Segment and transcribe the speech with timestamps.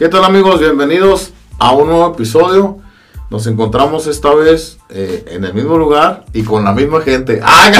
[0.00, 0.58] ¿Qué tal amigos?
[0.60, 2.78] Bienvenidos a un nuevo episodio.
[3.28, 7.38] Nos encontramos esta vez eh, en el mismo lugar y con la misma gente.
[7.44, 7.70] ¡Ah!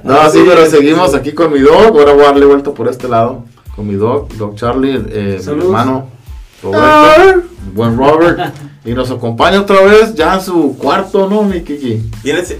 [0.04, 1.94] no, sí, pero seguimos aquí con mi dog.
[1.94, 3.44] Ahora voy a darle vuelta por este lado.
[3.76, 6.08] Con mi dog, Dog Charlie, eh, mi hermano
[6.62, 7.42] Roberto,
[7.74, 8.54] buen Robert.
[8.86, 12.02] Y nos acompaña otra vez ya en su cuarto, ¿no, mi Kiki?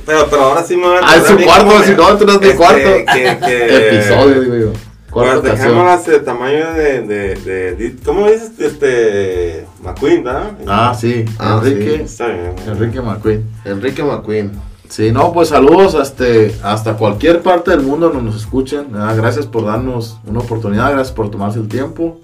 [0.05, 2.32] Pero, pero ahora sí me van a Ah, en su cuarto, si no, tú no
[2.32, 2.90] es mi cuarto.
[3.07, 4.88] Que, que, Episodio, digo yo.
[5.11, 7.35] Bueno, dejamos el tamaño de, de,
[7.75, 8.53] de, ¿Cómo dices?
[8.58, 9.66] Este.
[9.82, 10.53] McQueen, ¿verdad?
[10.66, 11.25] Ah, sí.
[11.39, 11.96] Ah, Enrique.
[11.99, 12.03] Sí.
[12.03, 12.54] Está bien.
[12.66, 13.44] Enrique McQueen.
[13.64, 14.52] Enrique McQueen.
[14.89, 18.86] Sí, no, pues saludos este, hasta cualquier parte del mundo donde nos escuchen.
[18.93, 22.21] Gracias por darnos una oportunidad, gracias por tomarse el tiempo.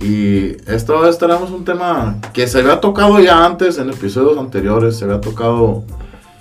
[0.00, 4.96] Y esta vez tenemos un tema que se había tocado ya antes en episodios anteriores,
[4.96, 5.82] se había tocado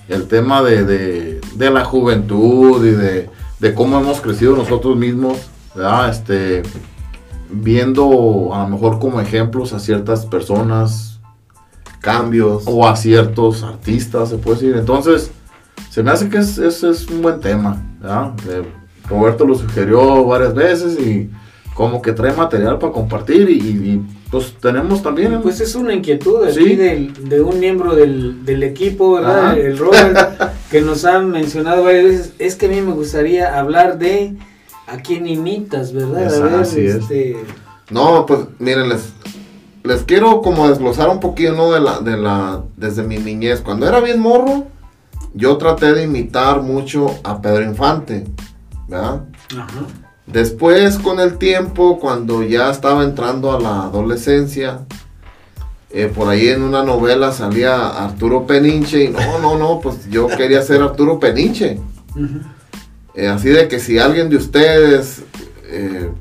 [0.10, 5.38] el tema de, de, de la juventud y de, de, cómo hemos crecido nosotros mismos,
[5.78, 6.10] ¿verdad?
[6.10, 6.64] Este,
[7.50, 11.20] viendo a lo mejor como ejemplos a ciertas personas,
[12.02, 14.76] cambios o a ciertos artistas, se puede decir.
[14.78, 15.32] Entonces,
[15.90, 18.34] se me hace que es, es, es un buen tema, ¿verdad?
[18.50, 18.64] Eh,
[19.08, 21.30] Roberto lo sugirió varias veces y
[21.74, 25.40] como que trae material para compartir y, pues tenemos también...
[25.42, 29.58] Pues es una inquietud aquí de un miembro del, del equipo, ¿verdad?
[29.58, 30.18] El Robert,
[30.72, 34.36] que nos han mencionado varias veces, es que a mí me gustaría hablar de
[34.88, 36.34] a quién imitas, ¿verdad?
[36.34, 37.38] a ver, este...
[37.90, 39.14] No, pues miren, les,
[39.84, 41.72] les quiero como desglosar un poquito, ¿no?
[41.72, 43.62] De la, de la, desde mi niñez.
[43.62, 44.66] Cuando era bien morro,
[45.34, 48.26] yo traté de imitar mucho a Pedro Infante,
[48.88, 49.24] ¿verdad?
[49.58, 49.86] Ajá.
[50.26, 54.82] Después, con el tiempo, cuando ya estaba entrando a la adolescencia,
[55.90, 60.28] eh, por ahí en una novela salía Arturo Peninche y no, no, no, pues yo
[60.28, 61.80] quería ser Arturo Peninche.
[63.18, 65.24] Eh, así de que si alguien de ustedes
[65.64, 66.12] eh,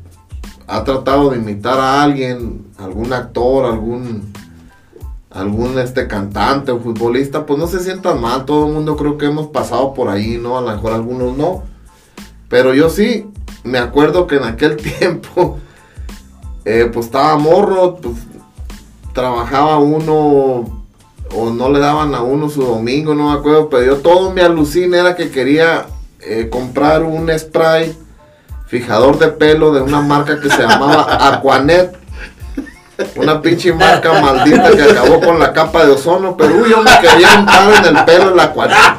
[0.67, 4.33] ha tratado de imitar a alguien, algún actor, algún
[5.31, 9.27] algún este cantante o futbolista, pues no se sientan mal, todo el mundo creo que
[9.27, 10.57] hemos pasado por ahí, ¿no?
[10.57, 11.65] A lo mejor algunos no.
[12.49, 13.27] Pero yo sí,
[13.63, 15.59] me acuerdo que en aquel tiempo,
[16.65, 18.17] eh, pues estaba morro, pues
[19.13, 20.85] trabajaba uno
[21.35, 24.41] o no le daban a uno su domingo, no me acuerdo, pero yo todo me
[24.41, 25.89] alucina era que quería
[26.27, 27.97] eh, comprar un spray
[28.67, 31.97] fijador de pelo de una marca que se llamaba Aquanet
[33.17, 37.39] una pinche marca maldita que acabó con la capa de ozono, pero yo me quería
[37.39, 38.97] untar en el pelo en la cuarta.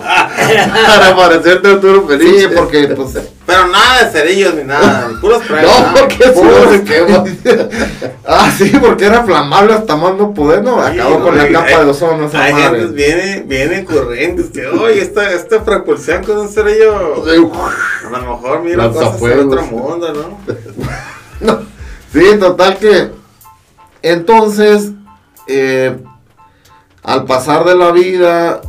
[0.88, 2.41] Para parecerte Arturo Feliz.
[2.41, 3.17] Sí, porque pues.
[3.47, 6.68] Pero nada de cerillos ni nada, puros No, porque puros
[8.28, 10.81] Ah, sí, porque era flamable hasta más no poder, ¿no?
[10.81, 12.88] Acabó con la capa de ozono hay madre.
[12.88, 17.24] viene, viene corriente, que, oye, esta, esta propulsión con un cerillo.
[17.24, 20.56] a lo mejor mira cosas de otro mundo, ¿no?
[21.40, 21.59] no.
[22.12, 23.12] Sí, total que
[24.02, 24.91] entonces,
[25.47, 25.97] eh,
[27.03, 28.62] al pasar de la vida,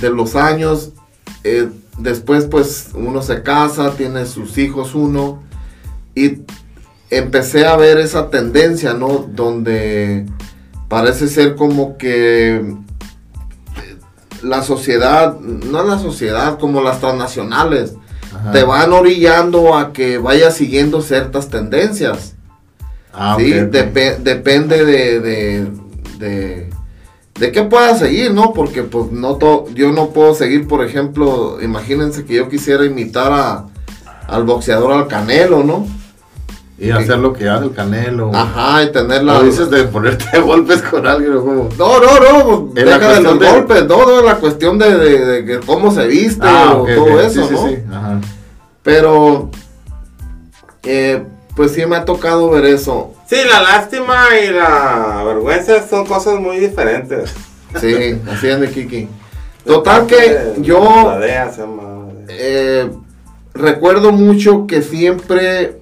[0.00, 0.90] de los años,
[1.44, 5.42] eh, después pues uno se casa, tiene sus hijos uno,
[6.14, 6.42] y
[7.10, 9.26] empecé a ver esa tendencia, ¿no?
[9.28, 10.26] Donde
[10.88, 12.76] parece ser como que eh,
[14.42, 17.94] la sociedad, no la sociedad, como las transnacionales,
[18.52, 22.34] te van orillando a que vayas siguiendo ciertas tendencias.
[23.12, 25.70] Ah, sí, depende de, de,
[26.18, 26.70] de,
[27.38, 28.52] de, qué pueda seguir, ¿no?
[28.52, 29.38] Porque pues no
[29.74, 33.66] yo no puedo seguir, por ejemplo, imagínense que yo quisiera imitar a,
[34.28, 35.86] al boxeador al Canelo, ¿no?
[36.78, 38.30] Y hacer lo que hace el Canelo.
[38.34, 39.42] Ajá, y tener la...
[39.42, 41.68] dices de ponerte golpes con alguien o como...
[41.78, 45.90] No, no, no, pues, deja de los golpes, no, no, la cuestión de, de, cómo
[45.90, 47.48] se viste ah, o todo eso, ¿no?
[47.48, 47.82] Sí, sí.
[47.90, 48.20] Ajá.
[48.82, 49.50] Pero...
[50.82, 51.24] Eh,
[51.56, 53.15] pues sí me ha tocado ver eso.
[53.28, 57.34] Sí, la lástima y la vergüenza son cosas muy diferentes.
[57.80, 59.08] Sí, así es de Kiki.
[59.64, 61.18] Total que yo
[62.28, 62.88] eh,
[63.52, 65.80] recuerdo mucho que siempre,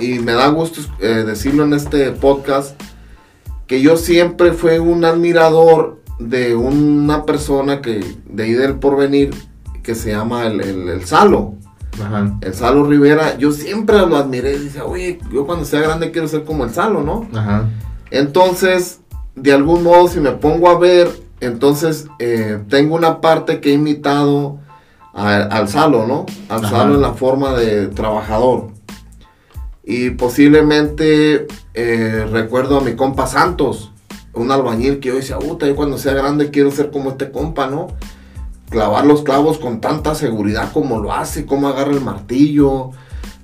[0.00, 2.80] y me da gusto eh, decirlo en este podcast,
[3.66, 9.34] que yo siempre fui un admirador de una persona que de ahí del porvenir
[9.82, 11.54] que se llama el, el, el Salo.
[12.40, 14.54] El Salo Rivera, yo siempre lo admiré.
[14.54, 17.28] Y Dice, oye, yo cuando sea grande quiero ser como el Salo, ¿no?
[18.10, 19.00] Entonces,
[19.34, 21.08] de algún modo, si me pongo a ver,
[21.40, 24.58] entonces eh, tengo una parte que he imitado
[25.12, 26.26] al Salo, ¿no?
[26.48, 28.68] Al Salo en la forma de trabajador.
[29.82, 33.92] Y posiblemente eh, recuerdo a mi compa Santos,
[34.34, 37.68] un albañil que yo decía, puta, yo cuando sea grande quiero ser como este compa,
[37.68, 37.88] ¿no?
[38.70, 42.90] Clavar los clavos con tanta seguridad como lo hace, cómo agarra el martillo,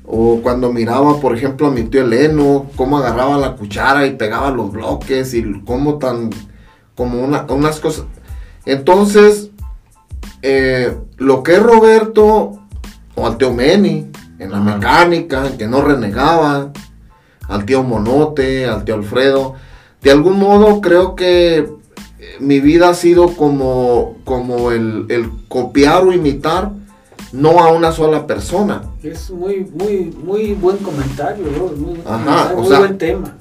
[0.04, 4.50] O cuando miraba, por ejemplo, a mi tío Eleno, cómo agarraba la cuchara y pegaba
[4.50, 6.30] los bloques y cómo tan,
[6.96, 8.04] como unas cosas.
[8.66, 9.50] Entonces,
[10.42, 12.52] eh, lo que es Roberto
[13.14, 14.10] o al tío Meni
[14.40, 16.72] en la mecánica, que no renegaba,
[17.48, 19.54] al tío Monote, al tío Alfredo,
[20.02, 21.68] de algún modo creo que
[22.42, 26.72] mi vida ha sido como, como el, el copiar o imitar
[27.32, 28.82] no a una sola persona.
[29.02, 31.44] Es muy, muy, muy buen comentario,
[31.76, 33.36] muy, buen tema.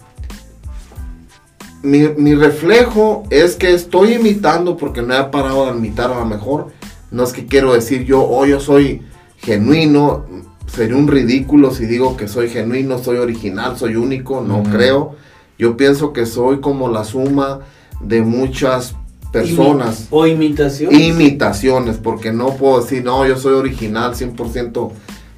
[1.84, 6.68] Mi, reflejo es que estoy imitando porque no he parado de imitar a lo mejor.
[7.10, 9.02] No es que quiero decir yo, oh, yo soy
[9.38, 10.26] genuino.
[10.68, 14.42] Sería un ridículo si digo que soy genuino, soy original, soy único.
[14.42, 15.16] No creo.
[15.58, 17.60] Yo pienso que soy como la suma
[18.04, 18.96] de muchas
[19.32, 20.08] personas.
[20.10, 21.00] o imitaciones.
[21.00, 24.92] Imitaciones, porque no puedo decir, no, yo soy original 100%.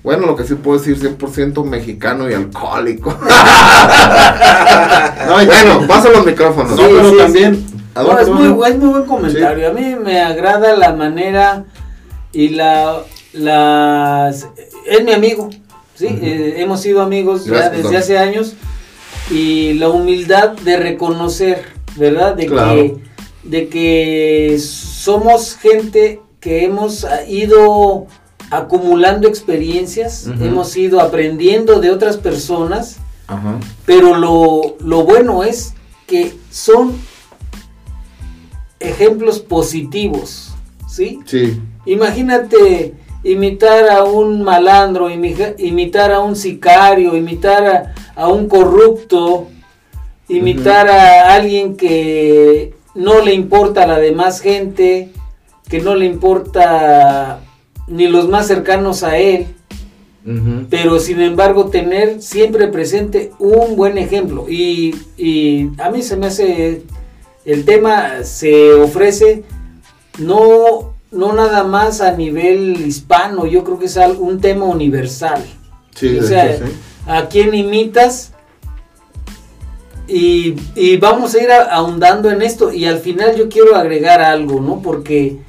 [0.03, 3.11] Bueno, lo que sí puedo decir 100% mexicano y alcohólico.
[5.27, 6.71] no, bueno, paso los micrófonos.
[6.71, 7.53] no, pero también...
[7.53, 9.69] es, muy, es, muy, buen comentario.
[9.69, 11.63] A mí me agrada la manera
[12.31, 13.03] y la...
[13.33, 14.47] Las,
[14.85, 15.49] es mi amigo,
[15.95, 16.05] ¿sí?
[16.05, 18.53] Eh, hemos sido amigos ya desde hace años
[19.31, 22.35] y la humildad de reconocer, ¿verdad?
[22.35, 22.97] De que
[23.43, 28.07] de que somos gente que hemos ido
[28.49, 32.97] acumulando experiencias, hemos ido aprendiendo de otras personas,
[33.85, 35.73] pero lo, lo, bueno es
[36.05, 36.93] que son
[38.79, 40.53] ejemplos positivos,
[40.87, 41.19] ¿sí?
[41.25, 41.59] Sí.
[41.85, 42.93] Imagínate
[43.23, 49.47] imitar a un malandro, imitar a un sicario, imitar a, un corrupto,
[50.27, 55.09] imitar a alguien que no le importa a la demás gente,
[55.67, 57.41] que no le importa
[57.87, 59.47] ni los más cercanos a él,
[60.69, 64.45] pero sin embargo tener siempre presente un buen ejemplo.
[64.49, 64.95] Y,
[65.77, 66.83] a mí se me hace,
[67.45, 69.43] el tema se ofrece
[70.19, 75.43] no, no nada más a nivel hispano, yo creo que es un tema universal.
[75.95, 76.59] o sea,
[77.07, 78.32] a quién imitas
[80.07, 84.81] y, vamos a ir ahondando en esto y al final yo quiero agregar algo, ¿no?
[84.81, 85.39] Porque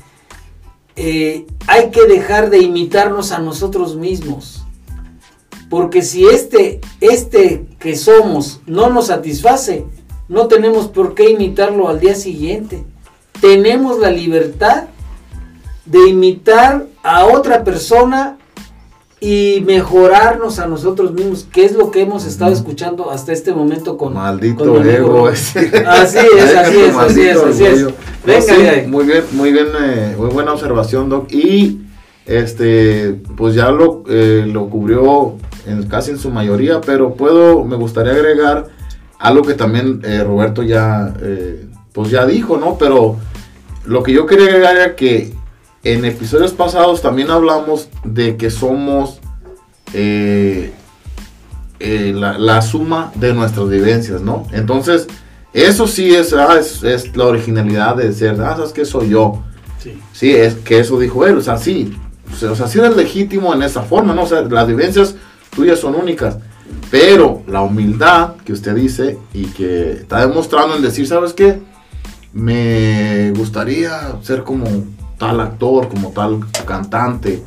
[0.97, 4.65] eh, hay que dejar de imitarnos a nosotros mismos.
[5.69, 9.85] Porque si este, este que somos no nos satisface,
[10.29, 12.85] no tenemos por qué imitarlo al día siguiente.
[13.41, 14.85] Tenemos la libertad
[15.85, 18.39] de imitar a otra persona
[19.21, 23.97] y mejorarnos a nosotros mismos, que es lo que hemos estado escuchando hasta este momento
[23.97, 25.29] con maldito ego.
[25.29, 26.19] Así es, así
[26.79, 27.87] es, así es, así es.
[28.25, 31.31] Venga, muy bien, muy bien, eh, muy buena observación, Doc.
[31.33, 31.81] Y
[32.27, 35.35] este, pues ya lo, eh, lo cubrió
[35.67, 38.69] en, casi en su mayoría, pero puedo, me gustaría agregar
[39.19, 41.15] algo que también eh, Roberto ya,
[41.93, 42.77] pues ya dijo, ¿no?
[42.79, 43.17] Pero
[43.85, 45.34] lo que yo quería agregar era que
[45.85, 49.21] en episodios pasados también hablamos de que somos
[49.93, 50.73] eh,
[51.79, 54.47] eh, la, suma de nuestras vivencias, ¿no?
[54.53, 55.07] Entonces,
[55.53, 59.43] eso sí es, ah, es, la originalidad de ser, ah, ¿sabes qué soy yo?
[59.79, 59.99] Sí.
[60.13, 61.95] Sí, es que eso dijo él, o sea, sí,
[62.51, 64.23] o sea, sí eres legítimo en esa forma, ¿no?
[64.23, 65.15] O sea, las vivencias
[65.55, 66.39] tuyas son únicas,
[66.91, 71.61] pero la humildad que usted dice y que está demostrando en decir, ¿sabes qué?
[72.33, 74.67] Me gustaría ser como
[75.19, 77.43] tal actor, como tal cantante,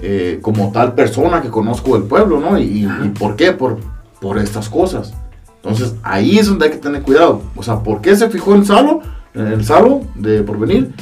[0.00, 2.58] eh, como tal persona que conozco del pueblo, ¿no?
[2.58, 2.86] Y,
[3.18, 3.52] por qué?
[3.52, 3.78] Por,
[4.20, 5.14] por estas cosas.
[5.62, 7.42] Entonces ahí es donde hay que tener cuidado.
[7.54, 9.00] O sea, ¿por qué se fijó en Salo?
[9.34, 10.92] El Salo de Porvenir.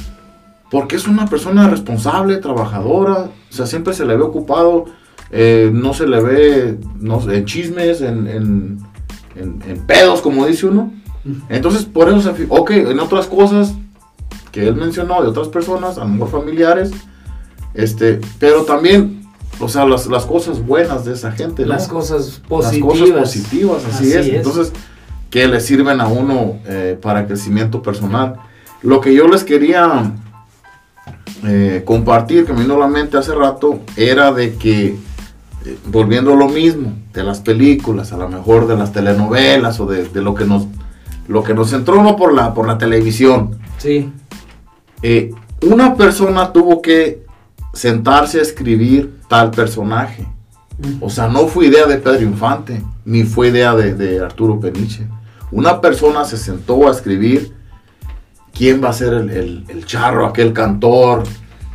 [0.71, 3.31] Porque es una persona responsable, trabajadora.
[3.50, 4.85] O sea, siempre se le ve ocupado.
[5.31, 8.79] Eh, no se le ve no en chismes, en, en,
[9.35, 10.93] en, pedos, como dice uno.
[11.49, 12.55] Entonces, por eso se fijó.
[12.57, 13.75] Ok, en otras cosas
[14.52, 16.90] que él mencionó de otras personas, a lo mejor familiares,
[17.75, 19.23] este, pero también,
[19.61, 21.66] o sea, las, las cosas buenas de esa gente.
[21.66, 22.99] Las cosas positivas.
[22.99, 24.26] Las cosas positivas, así, es.
[24.28, 24.73] Entonces,
[25.30, 28.37] que le sirven a uno eh, para crecimiento personal.
[28.83, 30.12] Lo que yo les quería
[31.47, 34.97] eh, compartir, que me vino a la mente hace rato, era de que,
[35.64, 39.87] eh, volviendo a lo mismo, de las películas, a lo mejor de las telenovelas o
[39.87, 40.66] de, de lo que nos
[41.28, 43.57] lo que nos entró no por la por la televisión.
[43.78, 44.12] Sí.
[45.02, 45.30] Eh,
[45.62, 47.25] una persona tuvo que
[47.73, 50.26] sentarse a escribir tal personaje.
[51.00, 55.07] O sea, no fue idea de Pedro Infante, ni fue idea de, Arturo Peniche.
[55.52, 57.52] Una persona se sentó a escribir
[58.54, 61.25] quién va a ser el, charro, aquel cantor,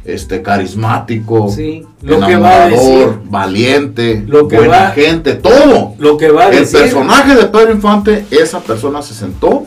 [0.03, 5.95] este carismático, sí, lo que va a decir, valiente, lo que buena gente, todo.
[5.99, 9.65] Lo que va a El personaje de Pedro Infante, esa persona se sentó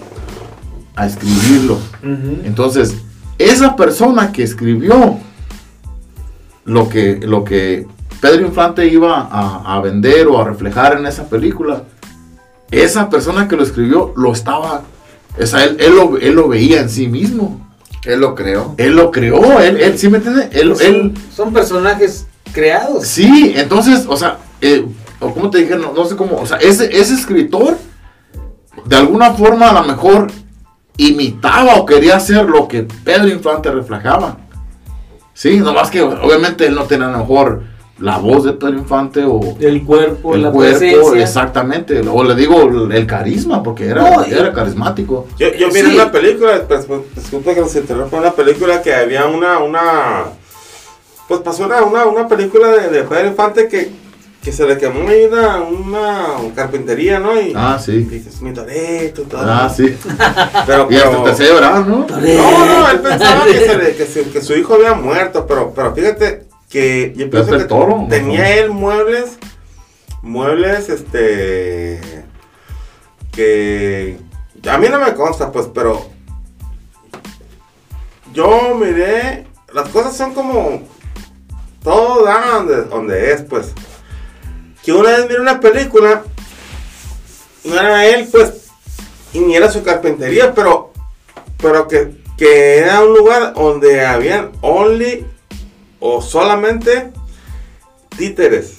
[0.97, 1.79] a escribirlo.
[2.45, 2.97] Entonces,
[3.39, 5.19] esa persona que escribió
[6.65, 7.87] lo que, lo que
[8.21, 11.85] Pedro Infante iba a, vender o a reflejar en esa película,
[12.71, 14.83] esa persona que lo escribió lo estaba,
[15.39, 17.65] esa, él, él, lo, él lo veía en sí mismo.
[18.05, 18.75] Él lo creó.
[18.77, 20.49] Él lo creó, él, él ¿sí me entiende?
[20.53, 23.07] Él, son, él, son personajes creados.
[23.07, 24.87] Sí, entonces, o sea, eh,
[25.21, 27.77] o como te dije, no, no, sé cómo, o sea, ese, ese escritor,
[28.85, 30.29] de alguna forma a lo mejor
[30.99, 34.37] imitaba o quería hacer lo que Pedro Infante reflejaba.
[35.33, 37.63] Sí, nomás que obviamente él no tenía a lo mejor
[38.01, 41.23] la voz de Pedro Infante o el cuerpo, el la cuerpo, presencia.
[41.23, 45.27] exactamente, o le digo el carisma porque era, era carismático.
[45.39, 49.27] Yo, yo vi una película, pues, pues, disculpa que nos interrumpa, una película que había
[49.27, 50.25] una, una,
[51.29, 54.08] pues pasó una, una, una película de, de Pedro Infante que
[54.49, 57.39] que se le quemó una, una carpintería, ¿no?
[57.39, 58.09] Y, ah, sí.
[58.11, 59.43] Y es mi toreto, todo.
[59.45, 59.95] Ah, sí.
[60.67, 62.07] Pero, y hasta te hacía llorar, ¿no?
[62.09, 65.95] No, no, él pensaba que, se le, que, que, su hijo había muerto, pero, pero
[65.95, 69.39] fíjate que yo pienso que toro, tenía él muebles,
[70.23, 72.01] muebles, este,
[73.33, 74.17] que
[74.67, 76.07] a mí no me consta, pues, pero
[78.33, 80.85] yo miré, las cosas son como,
[81.83, 83.75] todo da donde, donde es, pues
[84.89, 86.23] que una vez miré una película,
[87.63, 88.71] no era él, pues,
[89.35, 90.95] y ni era su carpintería, pero,
[91.59, 95.27] pero que, que era un lugar donde habían only
[96.01, 97.13] o solamente
[98.17, 98.79] títeres.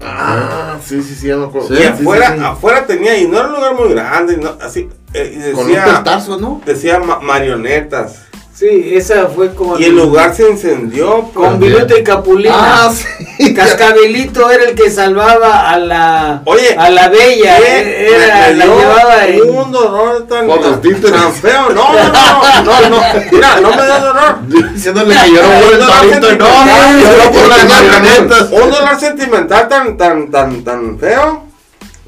[0.00, 4.50] Ah, sí, sí, sí, y afuera, afuera tenía, y no era un lugar muy grande,
[4.60, 6.60] así, eh, decía, Con un pestazo, ¿no?
[6.66, 8.25] Decía marionetas.
[8.58, 9.78] Sí, esa fue con.
[9.78, 11.30] Y el lugar se incendió.
[11.34, 12.54] Con Viruta y Capulina.
[12.86, 12.90] Ah,
[13.38, 13.52] sí.
[13.52, 16.40] Cascabelito era el que salvaba a la.
[16.46, 16.74] Oye.
[16.74, 17.58] A la bella.
[17.58, 19.42] Eh, era, la llevaba en.
[19.42, 21.68] Un dolor tan, tan, feo.
[21.68, 22.64] No, no, no.
[22.64, 23.02] No, no.
[23.30, 24.38] Mira, no me da dolor.
[24.72, 28.50] Diciéndole que yo no vuelvo el No, no, yo por las marionetas.
[28.52, 31.44] Un dolor sentimental tan, tan, tan, tan feo.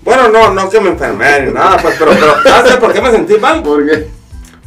[0.01, 3.11] Bueno, no, no que me enfermé ni nada, pues, pero, pero, ¿sabes por qué me
[3.11, 3.63] sentí mal?
[3.63, 4.18] ¿Por qué?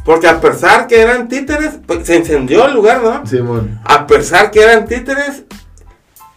[0.04, 3.24] Porque a pesar que eran títeres, pues, se encendió el lugar, ¿no?
[3.26, 3.80] Sí, bueno.
[3.84, 5.44] A pesar que eran títeres,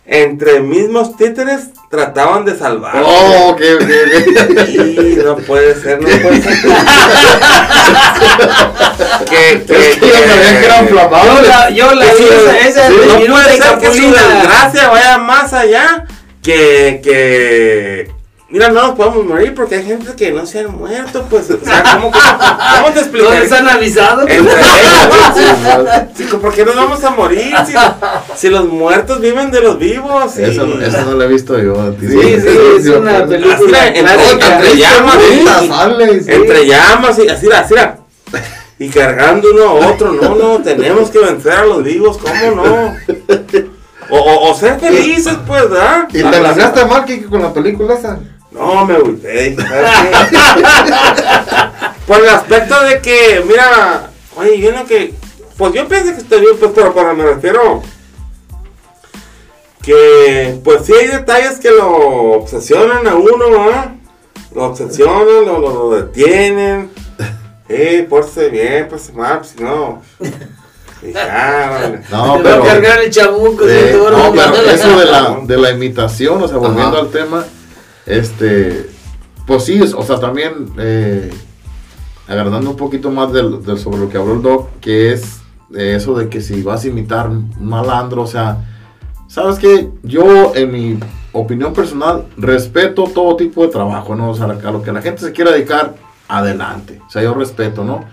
[0.05, 3.01] entre mismos títeres trataban de salvar.
[3.03, 3.89] Oh, ok, ok,
[4.51, 4.69] ok.
[4.69, 6.57] Y no puede ser, no puede ser.
[9.27, 10.87] que, que, es que, que eran.
[10.87, 15.53] Yo la, yo la esa, esa sí, no puede ser que su desgracia vaya más
[15.53, 16.05] allá
[16.43, 18.14] que, que
[18.47, 21.59] Mira, no nos podemos morir porque hay gente que no se han muerto, pues, o
[21.65, 23.25] sea, ¿cómo, cómo, te explico?
[23.33, 24.21] ¿No les han avisado?
[24.21, 27.55] Entre ellos, ¿por qué nos vamos a morir?
[27.65, 27.73] Si,
[28.35, 30.37] si, los muertos viven de los vivos.
[30.37, 31.95] Eso, eso no lo he visto yo.
[31.99, 33.87] Sí, sí, sí, es una película.
[33.87, 35.17] Entre, llamas,
[36.27, 37.73] entre llamas, y así, así,
[38.77, 42.95] y cargando uno a otro, no, no, tenemos que vencer a los vivos, ¿cómo no?
[44.09, 46.07] O, o, o ser felices, pues, ¿verdad?
[46.09, 48.19] ¿Y te terminaste mal, que con la película esa?
[48.55, 49.55] No, me agüité.
[52.07, 55.13] Por el aspecto de que, mira, oye, yo no que.
[55.57, 57.81] Pues yo pienso que estoy bien, pues, pero para me refiero.
[59.81, 61.89] Que, pues sí hay detalles que lo
[62.37, 63.91] obsesionan a uno, ¿verdad?
[64.53, 66.89] Lo obsesionan, lo, lo, detienen.
[67.67, 70.01] Eh, pórse bien, pues mal, si no.
[72.11, 73.67] no, pero, cargar el chamuco.
[73.67, 77.45] Eh, no, pero eso de la, de la imitación, o sea, volviendo al tema,
[78.05, 78.89] este,
[79.45, 81.31] pues sí, o sea, también eh,
[82.27, 85.41] agarrando un poquito más del, sobre lo que habló el doc, que es
[85.73, 88.65] eso de que si vas a imitar malandro, o sea,
[89.27, 90.99] sabes que yo en mi
[91.33, 94.29] opinión personal respeto todo tipo de trabajo, ¿no?
[94.29, 95.95] O sea, a lo que la gente se quiera dedicar,
[96.27, 98.05] adelante, o sea, yo respeto, ¿no?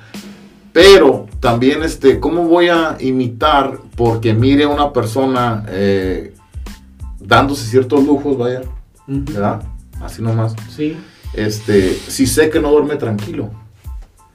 [0.72, 6.34] Pero también, este, ¿cómo voy a imitar porque mire a una persona eh,
[7.20, 8.62] dándose ciertos lujos, vaya,
[9.06, 9.62] ¿verdad?
[10.02, 10.54] Así nomás.
[10.68, 10.96] Sí.
[11.34, 13.50] Este, si sé que no duerme tranquilo.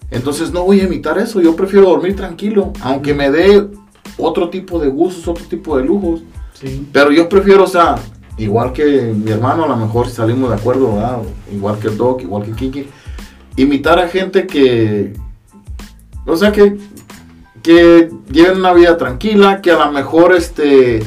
[0.10, 3.68] Entonces no voy a imitar eso, yo prefiero dormir tranquilo, aunque me dé
[4.18, 6.22] otro tipo de gustos, otro tipo de lujos.
[6.54, 6.88] Sí.
[6.92, 7.98] Pero yo prefiero, o sea,
[8.38, 11.20] igual que mi hermano, a lo mejor si salimos de acuerdo, ¿verdad?
[11.52, 12.88] igual que el Doc, igual que Kiki,
[13.58, 15.14] imitar a gente que,
[16.26, 16.78] o sea, que,
[17.62, 21.04] que lleven una vida tranquila, que a lo mejor este,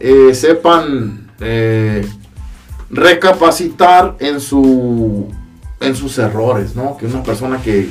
[0.00, 2.06] eh, sepan eh,
[2.90, 5.28] recapacitar en su
[5.80, 6.96] en sus errores, ¿no?
[6.96, 7.88] Que una persona que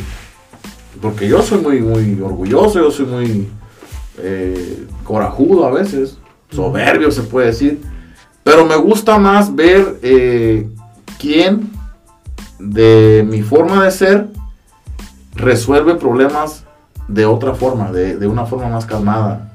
[1.01, 3.47] porque yo soy muy muy orgulloso, yo soy muy
[4.17, 6.17] eh, corajudo a veces,
[6.49, 7.81] soberbio se puede decir,
[8.43, 10.67] pero me gusta más ver eh,
[11.19, 11.71] quién
[12.59, 14.27] de mi forma de ser
[15.35, 16.63] resuelve problemas
[17.07, 19.46] de otra forma, de, de una forma más calmada.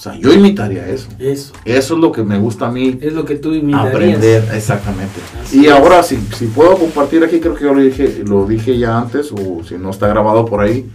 [0.00, 1.08] O sea, yo imitaría eso.
[1.18, 1.52] Eso.
[1.62, 3.94] Eso es lo que me gusta a mí Es lo que tú imitarías.
[3.94, 5.20] aprender, exactamente.
[5.42, 5.72] Así y es.
[5.72, 9.30] ahora, si, si puedo compartir aquí, creo que yo lo dije, lo dije ya antes,
[9.30, 10.90] o si no está grabado por ahí,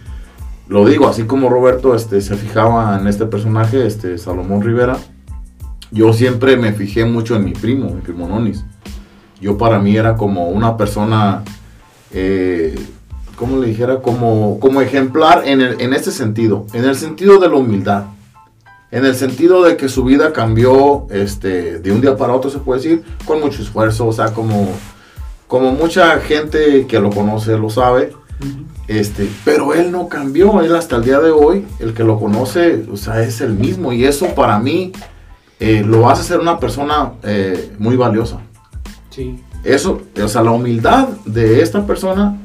[0.68, 4.98] lo digo, así como Roberto este, se fijaba en este personaje, este, Salomón Rivera,
[5.92, 8.66] yo siempre me fijé mucho en mi primo, mi primo Nonis.
[9.40, 11.44] Yo para mí era como una persona,
[12.10, 12.74] eh,
[13.36, 14.02] ¿cómo le dijera?
[14.02, 18.06] Como, como ejemplar en, el, en este sentido, en el sentido de la humildad.
[18.96, 22.60] En el sentido de que su vida cambió este, de un día para otro, se
[22.60, 24.70] puede decir, con mucho esfuerzo, o sea, como,
[25.48, 28.14] como mucha gente que lo conoce lo sabe,
[28.88, 32.86] este, pero él no cambió, él hasta el día de hoy, el que lo conoce,
[32.90, 34.94] o sea, es el mismo, y eso para mí
[35.60, 38.40] eh, lo hace ser una persona eh, muy valiosa.
[39.10, 39.42] Sí.
[39.66, 42.38] Eso, o sea, la humildad de esta persona,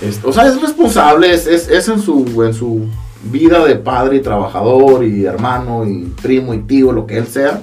[0.00, 2.86] es- o sea, es responsable, es, es, es en, su, en su
[3.24, 7.60] vida de padre y trabajador y hermano y primo y tío, lo que él sea,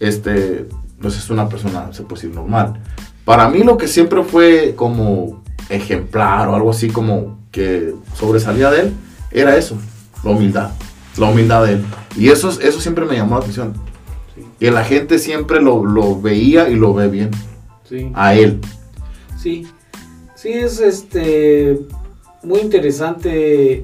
[0.00, 0.66] este,
[1.00, 2.80] pues es una persona, se puede decir, normal.
[3.24, 8.80] Para mí lo que siempre fue como ejemplar o algo así como que sobresalía de
[8.82, 8.92] él,
[9.30, 9.76] era eso,
[10.24, 10.70] la humildad,
[11.16, 11.84] la humildad de él.
[12.16, 13.74] Y eso, es- eso siempre me llamó la atención.
[14.34, 14.42] Sí.
[14.58, 17.30] Que la gente siempre lo, lo veía y lo ve bien
[17.88, 18.10] Sí.
[18.14, 18.60] a él.
[19.38, 19.66] Sí,
[20.34, 21.78] sí es este
[22.42, 23.82] muy interesante.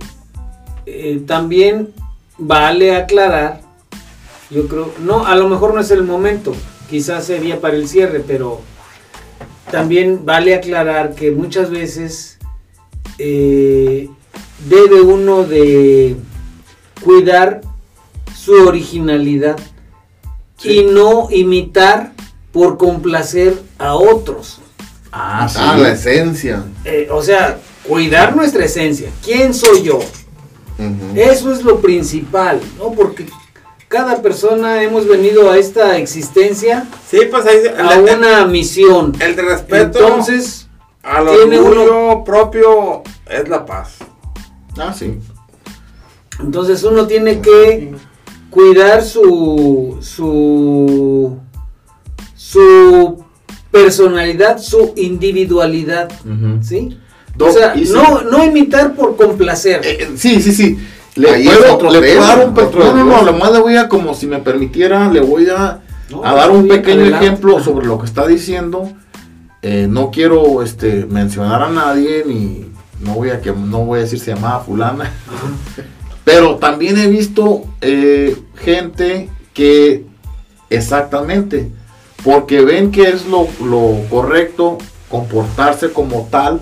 [0.91, 1.93] Eh, también
[2.39, 3.61] vale aclarar,
[4.51, 6.55] yo creo, no, a lo mejor no es el momento,
[6.89, 8.63] quizás sería para el cierre, pero
[9.71, 12.39] también vale aclarar que muchas veces
[13.19, 14.09] eh,
[14.67, 16.17] debe uno de
[17.05, 17.61] cuidar
[18.35, 19.57] su originalidad
[20.57, 20.81] Sí.
[20.81, 22.13] y no imitar
[22.51, 24.59] por complacer a otros.
[25.13, 26.65] Ah, Ah, la esencia.
[26.85, 29.11] Eh, o sea, cuidar nuestra esencia.
[29.25, 30.01] ¿Quién soy yo?
[31.15, 32.93] Eso es lo principal, ¿no?
[32.93, 33.27] Porque
[33.89, 39.13] cada persona hemos venido a esta existencia Sí, pues ahí a el, una misión.
[39.19, 40.69] el de respeto Entonces,
[41.03, 43.97] al tiene orgullo propio es la paz.
[44.77, 45.19] Ah, sí.
[46.39, 47.95] entonces uno tiene que
[48.51, 51.37] cuidar su su
[52.37, 53.25] su
[53.71, 56.11] personalidad, su individualidad.
[56.63, 56.99] ¿sí?
[57.39, 59.81] O sea, no, no imitar por complacer.
[59.85, 60.79] Eh, eh, sí, sí, sí.
[61.15, 63.53] Le Ahí puedo, otro le puedo tema, dar un otro No, no, no, lo más
[63.53, 67.01] le voy a, como si me permitiera, le voy a, No, a dar un pequeño
[67.03, 67.27] adelante.
[67.27, 68.91] ejemplo sobre lo que está diciendo.
[69.63, 72.67] Eh, no quiero este, mencionar a nadie, ni
[73.01, 75.13] no voy a, que, no voy a decir se llamaba fulana.
[76.25, 80.05] Pero también he visto eh, gente que
[80.71, 81.71] exactamente,
[82.23, 86.61] porque ven que es lo, lo correcto comportarse como tal,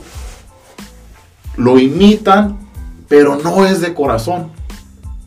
[1.56, 2.58] lo imitan,
[3.08, 4.50] pero no es de corazón.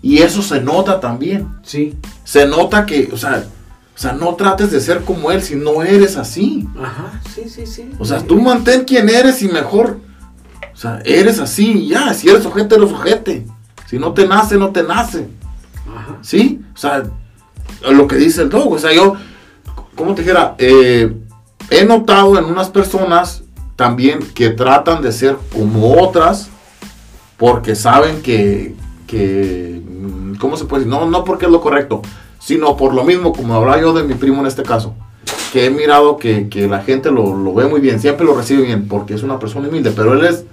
[0.02, 1.50] Y eso se nota también.
[1.63, 3.46] Sí, Se nota que, o sea,
[3.96, 6.65] o sea, no trates de ser como él si no eres así.
[6.82, 7.89] ajá, sí, sí, sí.
[8.00, 10.00] O sea, tú mantén quien eres y mejor.
[10.74, 12.13] O sea, eres así y ya.
[12.13, 13.46] Si eres ojete, eres ojete.
[13.88, 15.28] Si no te nace, no te nace.
[15.94, 16.18] Ajá.
[16.22, 16.62] ¿Sí?
[16.74, 17.04] O sea,
[17.92, 18.72] lo que dice el dog.
[18.72, 19.15] O sea, yo,
[19.96, 20.56] ¿cómo te dijera?
[20.60, 21.13] Eh,
[21.70, 23.44] he notado en unas personas
[23.80, 26.50] también que tratan de ser como otras
[27.38, 28.76] porque saben que,
[29.08, 29.82] que
[30.38, 31.00] ¿cómo se puede decir?
[31.00, 32.02] No, no porque es lo correcto,
[32.39, 34.96] sino por lo mismo, como hablaba yo de mi primo en este caso,
[35.54, 38.63] que he mirado que, que la gente lo, lo ve muy bien, siempre lo recibe
[38.63, 40.44] bien, porque es una persona humilde, pero él es,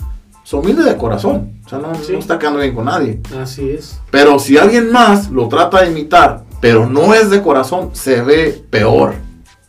[0.45, 2.13] es humilde de corazón, o sea, no, Sí.
[2.13, 3.21] no está quedando bien con nadie.
[3.43, 3.99] Así es.
[4.13, 8.65] Pero si alguien más lo trata de imitar, pero no es de corazón, se ve
[8.71, 9.15] peor.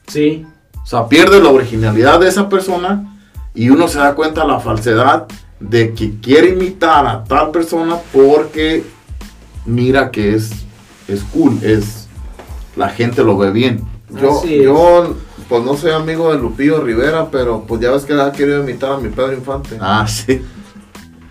[0.06, 0.46] Sí,
[0.84, 3.16] O sea, pierde la originalidad de esa persona
[3.58, 5.26] y uno se da cuenta la falsedad
[5.60, 8.84] de que quiere imitar a tal persona porque
[9.66, 10.52] mira que es,
[11.08, 12.08] es cool, es
[12.76, 13.82] la gente lo ve bien.
[14.22, 15.16] Yo, yo,
[15.50, 18.92] pues no soy amigo de Lupillo Rivera, pero pues ya ves que ha querido imitar
[18.92, 19.76] a mi Pedro Infante.
[19.82, 20.40] Ah, sí.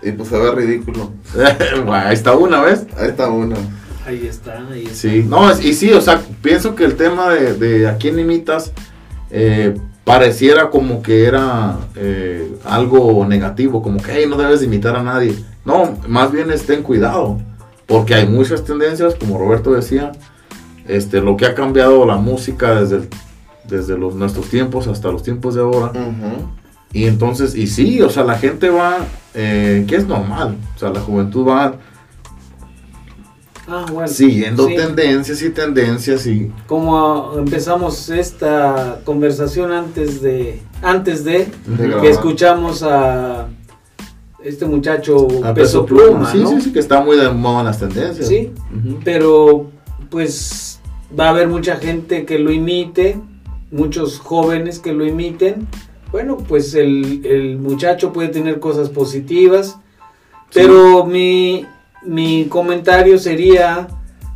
[0.03, 1.13] Y pues se ve ridículo.
[1.77, 2.87] Bueno, Ahí está una vez.
[2.99, 3.57] Ahí está una.
[4.05, 4.97] ahí está, ahí está.
[4.97, 8.73] Sí, no, y sí, o sea, pienso que el tema de, de a quién imitas
[9.31, 14.95] eh, pareciera como que era eh, algo negativo, como que "Hey, no debes de imitar
[14.95, 15.35] a nadie.
[15.65, 17.41] No, más bien estén cuidado,
[17.87, 20.13] porque hay muchas tendencias, como Roberto decía,
[20.87, 23.09] este, lo que ha cambiado la música desde, el-
[23.69, 25.91] desde los, nuestros tiempos hasta los tiempos de ahora.
[25.91, 26.51] Ujú.
[26.93, 28.99] Y entonces, y sí, o sea, la gente va,
[29.35, 31.75] eh, que es normal, o sea, la juventud va
[33.69, 36.51] ah, bueno, siguiendo tendencias y tendencias y...
[36.67, 41.49] Como empezamos esta conversación antes de, antes de,
[42.01, 43.49] que escuchamos a
[44.43, 48.29] este muchacho Peso, Pluma, sí, sí, sí, que está muy de moda en las tendencias.
[48.29, 48.53] Sí,
[49.05, 49.71] pero
[50.11, 50.81] pues
[51.19, 53.21] va a haber mucha gente que lo imite,
[53.71, 55.67] muchos jóvenes que lo imiten.
[56.13, 59.79] Bueno, pues el, muchacho puede tener cosas positivas,
[60.53, 61.67] pero mi,
[62.03, 63.89] mi comentario sería,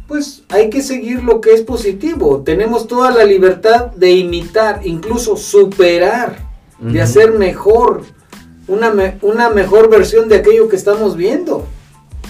[0.07, 2.43] pues hay que seguir lo que es positivo.
[2.45, 6.49] Tenemos toda la libertad de imitar, incluso superar,
[6.81, 8.03] de hacer mejor
[8.67, 11.67] una, una mejor versión de aquello que estamos viendo.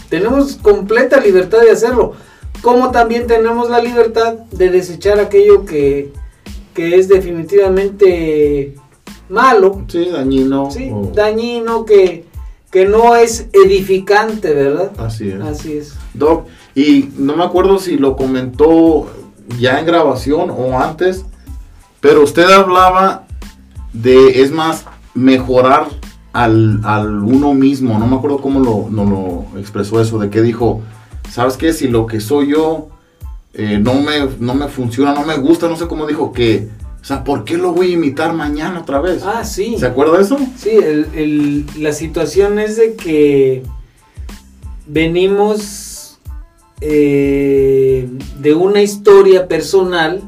[0.09, 2.15] Tenemos completa libertad de hacerlo.
[2.63, 6.13] Como también tenemos la libertad de desechar aquello que,
[6.75, 8.75] es definitivamente
[9.29, 9.85] malo.
[9.87, 10.71] Sí, dañino.
[10.71, 12.25] Sí, dañino que,
[12.71, 14.93] que no es edificante, ¿verdad?
[14.99, 15.41] Así es.
[15.41, 15.95] Así es.
[16.15, 19.11] Doc, y no me acuerdo si lo comentó
[19.59, 21.25] ya en grabación o antes,
[22.01, 23.27] pero usted hablaba
[23.93, 25.89] de, es más, mejorar
[26.33, 30.41] al, al, uno mismo, no me acuerdo cómo lo, no lo expresó eso, de que
[30.41, 30.83] dijo,
[31.29, 31.73] ¿sabes qué?
[31.73, 32.89] Si lo que soy yo
[33.53, 36.69] eh, no, me, no me funciona, no me gusta, no sé cómo dijo, que,
[37.01, 39.23] o sea, ¿por qué lo voy a imitar mañana otra vez?
[39.25, 39.77] Ah, sí.
[39.79, 40.39] ¿Se acuerda de eso?
[40.57, 43.63] Sí, el, el, la situación es de que
[44.87, 46.19] venimos
[46.81, 48.09] eh,
[48.39, 50.23] de una historia personal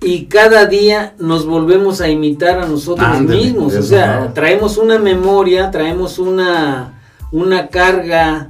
[0.00, 3.74] y cada día nos volvemos a imitar a nosotros mismos.
[3.74, 7.00] O sea, traemos una memoria, traemos una,
[7.32, 8.48] una carga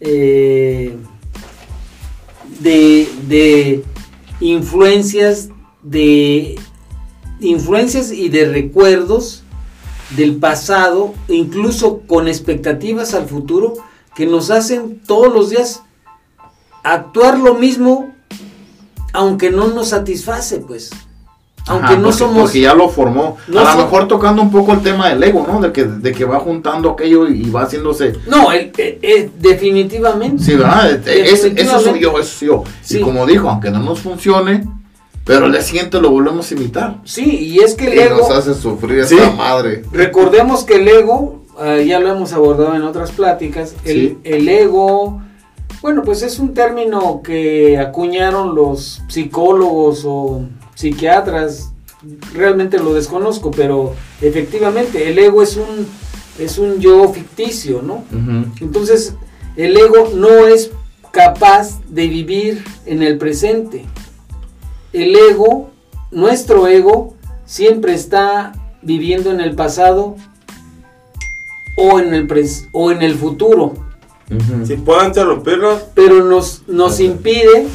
[0.00, 0.96] eh,
[2.58, 3.84] de, de
[4.40, 5.50] influencias,
[5.82, 6.58] de
[7.40, 9.42] influencias y de recuerdos
[10.16, 13.74] del pasado, incluso con expectativas al futuro,
[14.14, 15.82] que nos hacen todos los días
[16.82, 18.12] actuar lo mismo
[19.12, 20.90] aunque no nos satisface, pues.
[21.66, 22.42] Aunque no somos.
[22.42, 23.36] Porque ya lo formó.
[23.48, 25.60] a lo mejor tocando un poco el tema del ego, ¿no?
[25.60, 28.14] De que, de que va juntando aquello y va haciéndose.
[28.26, 28.72] No, el,
[29.38, 30.42] definitivamente.
[30.42, 31.06] Sí, ¿verdad?
[31.06, 32.64] eso soy yo, eso soy yo.
[32.88, 34.66] Y como dijo, aunque no nos funcione,
[35.34, 37.00] pero el día siguiente lo volvemos a imitar.
[37.04, 38.18] Sí, y es que el ego.
[38.18, 39.84] nos hace sufrir esa madre.
[39.92, 45.20] Recordemos que el ego, eh, ya lo hemos abordado en otras pláticas, el, el ego
[45.82, 50.42] bueno, pues es un término que acuñaron los psicólogos o
[50.74, 51.72] psiquiatras.
[52.34, 55.86] Realmente lo desconozco, pero efectivamente el ego es un,
[56.38, 58.04] es un yo ficticio, ¿no?
[58.60, 59.14] Entonces,
[59.56, 60.70] el ego no es
[61.12, 63.86] capaz de vivir en el presente.
[64.92, 65.70] El ego,
[66.10, 70.16] nuestro ego, siempre está viviendo en el pasado
[71.76, 72.28] o en el,
[72.72, 73.74] o en el futuro.
[74.64, 75.82] Si puedo interrumpirlos.
[75.94, 77.66] Pero nos, nos impide.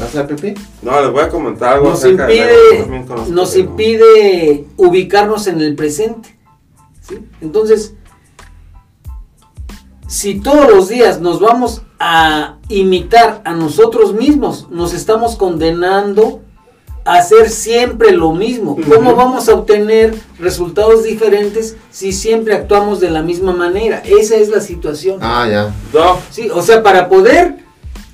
[0.82, 1.90] No, les voy a comentar algo.
[1.90, 2.88] Nos impide,
[3.30, 6.38] nos impide ubicarnos en el presente.
[7.42, 7.96] Entonces,
[10.08, 16.42] si todos los días nos vamos a imitar a nosotros mismos, nos estamos condenando
[17.06, 18.76] hacer siempre lo mismo.
[18.90, 24.02] ¿Cómo vamos a obtener resultados diferentes si siempre actuamos de la misma manera?
[24.04, 25.20] Esa es la situación.
[25.22, 25.74] Ah, ya.
[26.32, 27.64] Sí, o sea, para poder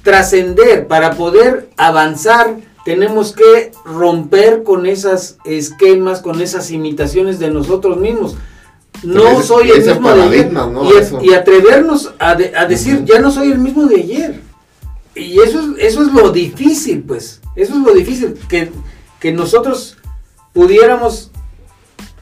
[0.04, 7.98] trascender, para poder avanzar, tenemos que romper con esos esquemas, con esas imitaciones de nosotros
[7.98, 8.36] mismos.
[9.04, 10.52] No soy el mismo de ayer.
[11.22, 14.51] Y, atrevernos a, decir, ya no soy el mismo de ayer.
[15.16, 17.42] Y eso, eso es lo difícil, pues.
[17.56, 18.72] Eso es lo difícil, que,
[19.20, 19.98] que nosotros
[20.54, 21.32] pudiéramos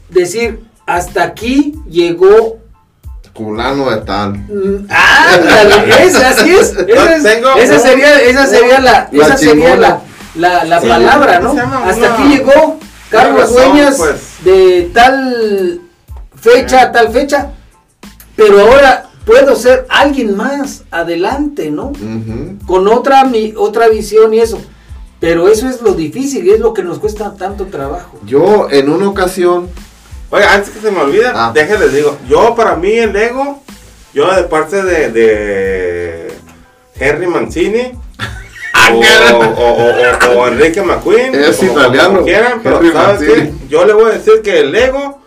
[0.10, 2.60] decir, hasta aquí llegó
[3.34, 4.36] Culano de tal.
[4.90, 5.38] Ah,
[6.02, 6.76] esa, así es.
[6.76, 10.02] Esa, sería, esa sería la, esa sería la,
[10.36, 11.52] la, la palabra, ¿no?
[11.86, 14.44] Hasta aquí llegó Carlos Dueñas pues.
[14.44, 15.80] de tal
[16.36, 17.52] fecha, tal fecha.
[18.36, 21.94] Pero ahora puedo ser alguien más adelante, ¿no?
[22.66, 24.60] Con otra, mi, otra visión y eso.
[25.20, 28.18] Pero eso es lo difícil y es lo que nos cuesta tanto trabajo.
[28.26, 29.70] Yo en una ocasión...
[30.32, 31.52] Oye, antes que se me olvide, ah.
[31.54, 33.62] déjenles digo, yo para mí el ego,
[34.14, 36.34] yo de parte de, de
[36.96, 37.92] Henry Mancini,
[38.74, 38.90] ah,
[40.36, 43.54] o, Enrique McQueen, es italiano, quieran, pero ¿sabes qué?
[43.68, 45.20] Yo le voy a decir que el ego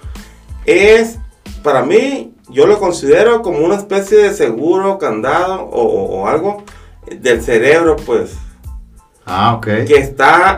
[0.64, 1.18] es,
[1.64, 6.64] para mí, yo lo considero como una especie de seguro, candado o algo
[7.10, 8.32] del cerebro, pues.
[9.26, 9.66] Ah, ok.
[9.86, 10.56] Que está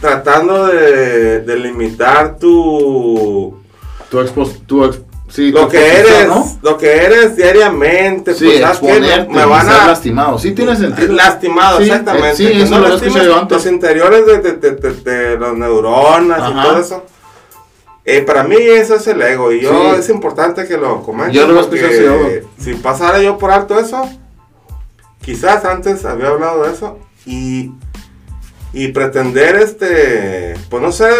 [0.00, 3.58] tratando de, limitar tu...
[4.10, 4.24] Tu,
[4.66, 9.88] tu lo que eres, lo que eres diariamente, sí, pues sabes que me, van a
[9.88, 11.12] lastimado, sí tiene sentido.
[11.12, 12.34] Lastimado, exactamente.
[12.34, 13.58] sí, eso lo escuché yo antes.
[13.58, 17.04] Los interiores de, de, de, de los neuronas y todo eso.
[18.10, 21.34] Eh, para mí eso es el ego y yo es importante que lo comenten.
[21.34, 22.46] Yo lo escuché así.
[22.58, 24.08] Si pasara yo por alto eso,
[25.20, 27.70] quizás antes había hablado de eso y
[28.72, 31.12] y pretender este pues no ser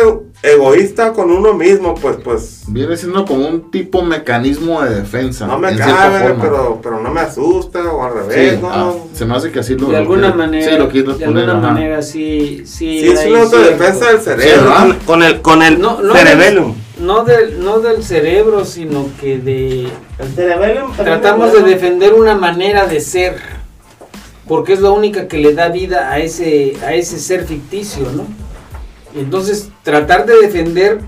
[0.42, 2.64] egoísta con uno mismo pues pues.
[2.68, 7.20] Viene siendo como un tipo mecanismo de defensa no me cabe pero pero no me
[7.20, 8.70] asusta o al revés ¿no?
[8.70, 12.02] Ah, se me hace que así lo de alguna manera sí, lo de alguna manera
[12.02, 14.74] sí sí sí es una autodefensa del cerebro.
[15.06, 19.88] con el con el no, no cerebelo no del, no del cerebro sino que de
[20.18, 23.57] el cerebelo tratamos de defender una manera de ser
[24.48, 28.26] porque es la única que le da vida a ese, a ese ser ficticio, ¿no?
[29.14, 31.00] Entonces, tratar de defender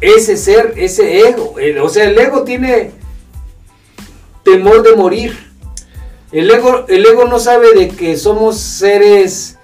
[0.00, 2.92] ese ser, ese ego, o sea, el ego tiene
[4.42, 5.38] temor de morir.
[6.32, 9.58] El ego, el ego no sabe de que somos seres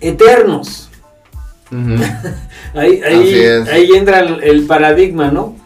[0.00, 0.90] eternos.
[2.74, 5.63] ahí, ahí, entra el paradigma, ¿no?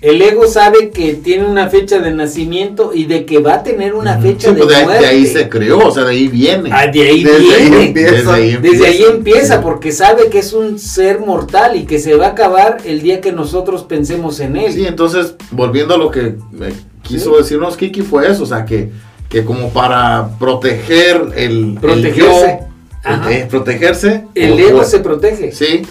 [0.00, 3.94] El ego sabe que tiene una fecha de nacimiento y de que va a tener
[3.94, 5.02] una fecha de, pues muerte.
[5.02, 6.70] De ahí se creó, o sea, de ahí viene.
[6.72, 7.76] Ah, de ahí desde viene.
[7.76, 9.60] Ahí empieza, desde, ahí empieza.
[9.60, 13.20] porque sabe que es un ser mortal y que se va a acabar el día
[13.20, 14.72] que nosotros pensemos en él.
[14.72, 18.90] Sí, entonces, volviendo a lo que me quiso decirnos Kiki, fue eso, o sea, que,
[19.28, 21.76] que como para proteger el...
[21.78, 22.60] Protegerse.
[23.04, 24.24] El eh, protegerse.
[24.34, 25.52] El ego se protege.
[25.52, 25.82] Sí,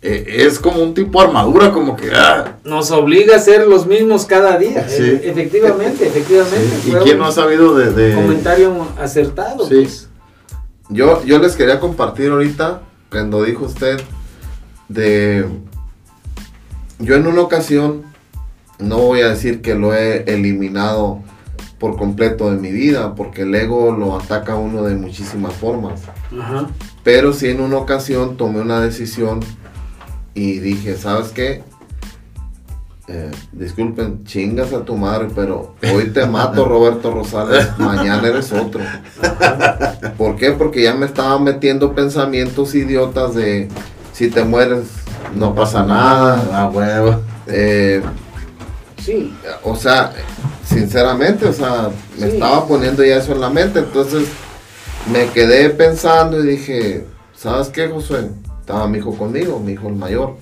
[0.00, 2.10] eh, es como un tipo de armadura, como que...
[2.14, 2.56] Ah.
[2.64, 4.86] Nos obliga a ser los mismos cada día.
[4.88, 6.78] Eh, efectivamente, efectivamente.
[6.86, 9.66] ¿Y quién no ha sabido de, Comentario acertado.
[9.66, 9.74] Sí.
[9.82, 10.08] Pues.
[10.90, 14.00] Yo, yo les quería compartir ahorita, cuando dijo usted,
[14.88, 15.46] de...
[17.00, 18.04] Yo en una ocasión,
[18.78, 21.22] no voy a decir que lo he eliminado
[21.78, 26.02] por completo de mi vida, porque el ego lo ataca a uno de muchísimas formas.
[27.04, 29.40] Pero sí en una ocasión tomé una decisión
[30.38, 31.62] y dije, ¿sabes qué?
[33.08, 38.80] Eh, disculpen, chingas a tu madre, pero hoy te mato Roberto Rosales, mañana eres otro.
[40.16, 40.52] ¿Por qué?
[40.52, 43.68] Porque ya me estaba metiendo pensamientos idiotas de
[44.12, 44.84] si te mueres
[45.34, 46.62] no pasa nada.
[46.62, 47.20] A huevo.
[47.46, 48.02] Eh,
[49.02, 49.34] sí.
[49.64, 50.12] O sea,
[50.64, 54.28] sinceramente, o sea, me estaba poniendo ya eso en la mente, entonces
[55.12, 58.28] me quedé pensando y dije, ¿sabes qué, Josué?
[58.68, 60.36] Estaba mi hijo conmigo, mi hijo el mayor.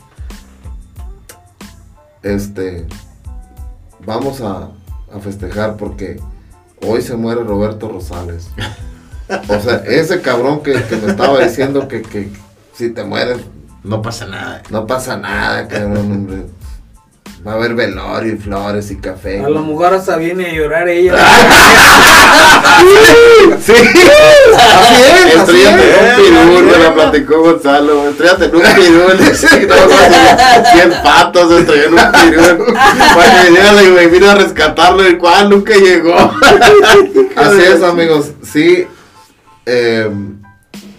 [2.24, 2.84] Este,
[4.04, 4.70] vamos a,
[5.20, 6.20] festejar porque
[6.84, 8.48] hoy se muere Roberto Rosales.
[9.28, 12.30] O sea, ese cabrón que, me estaba diciendo que, que,
[12.72, 13.38] si te mueres...
[13.82, 14.62] No pasa nada.
[14.70, 16.44] No pasa nada, cabrón, hombre.
[17.44, 19.44] Va a haber velorio y flores y café.
[19.44, 21.16] A lo mejor hasta viene a llorar ella.
[23.60, 25.34] sí, así es.
[25.34, 28.08] Estrellate en un pirul, me la platicó Gonzalo.
[28.08, 29.18] Estrellate en un pirul.
[30.72, 32.74] 100 patos estrelló en un pirul.
[32.74, 36.16] Para que viniera y vino a rescatarlo, el cual nunca llegó.
[37.36, 38.32] así es, amigos.
[38.42, 38.86] Sí.
[39.66, 40.10] Eh,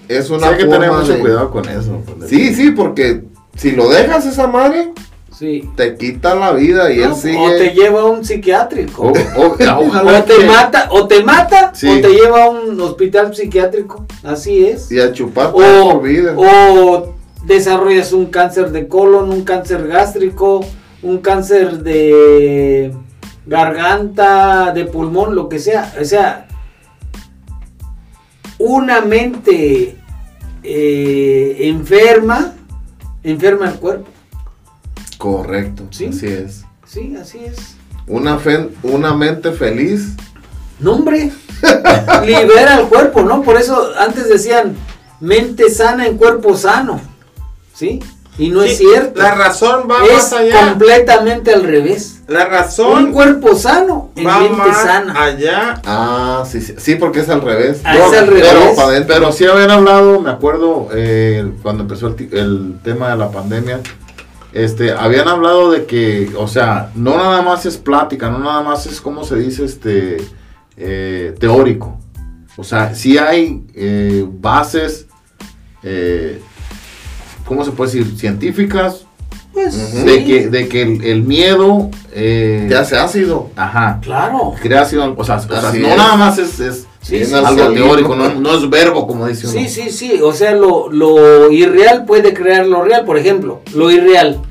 [0.07, 2.01] es una sí, hay que tener mucho cuidado con eso.
[2.27, 3.23] Sí, sí, porque
[3.55, 4.93] si lo dejas esa madre
[5.75, 7.37] te quita la vida y él sigue.
[7.37, 9.03] O te lleva a un psiquiátrico.
[9.35, 9.65] O, te
[10.45, 14.05] mata, o te mata, o te lleva a un hospital psiquiátrico.
[14.23, 14.91] Así es.
[14.91, 16.33] Y a chupar o, vida.
[16.35, 17.13] O
[17.45, 20.65] desarrollas un cáncer de colon, un cáncer gástrico,
[21.03, 22.91] un cáncer de
[23.45, 25.93] garganta, de pulmón, lo que sea.
[26.01, 26.47] O sea,
[28.57, 29.95] una mente
[30.63, 32.53] eh, enferma,
[33.23, 34.16] enferma el cuerpo.
[35.17, 36.07] Correcto, ¿Sí?
[36.07, 36.63] así es.
[36.85, 37.75] Sí, así es.
[38.07, 40.13] Una, fe, una mente feliz.
[40.79, 41.31] No, hombre.
[42.25, 43.41] libera el cuerpo, ¿no?
[43.41, 44.75] Por eso antes decían
[45.19, 47.01] mente sana en cuerpo sano.
[47.73, 47.99] ¿Sí?
[48.37, 49.19] Y no es cierto.
[49.19, 50.69] La razón va más allá.
[50.69, 52.21] completamente al revés.
[52.27, 53.05] La razón.
[53.05, 55.23] Un cuerpo sano en va mente sana.
[55.23, 55.81] Allá.
[55.83, 57.81] Ah, sí, sí, sí, porque es al revés.
[57.83, 58.47] Ah, es al revés.
[58.75, 63.31] Pero, pero, sí habían hablado, me acuerdo, eh, cuando empezó el, el tema de la
[63.31, 63.79] pandemia
[64.53, 68.85] este, habían hablado de que, o sea, no nada más es plática, no nada más
[68.85, 70.17] es, como se dice, este,
[70.77, 71.99] eh, teórico.
[72.55, 75.07] O sea, sí hay eh, bases,
[75.83, 76.41] eh,
[77.45, 78.17] ¿cómo se puede decir?
[78.17, 79.03] Científicas.
[79.53, 81.89] Pues, de, que, de que el, miedo...
[82.13, 83.49] te hace ácido.
[83.55, 83.99] Ajá.
[84.01, 84.53] Claro.
[84.61, 85.15] Crea ácido.
[85.17, 85.37] O sea,
[85.73, 86.86] no nada más es,
[87.33, 89.59] algo teórico, no, es verbo, como dice uno.
[89.59, 90.21] Sí, sí, sí.
[90.21, 93.05] O sea, lo, lo irreal puede crear lo real.
[93.05, 94.41] Por ejemplo, lo irreal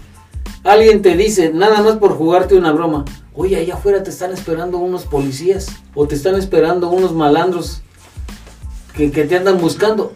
[0.66, 3.04] alguien te dice, nada más por jugarte una broma,
[3.34, 7.82] oye, allá afuera te están esperando unos policías o te están esperando unos malandros
[8.94, 10.12] que, que te andan buscando.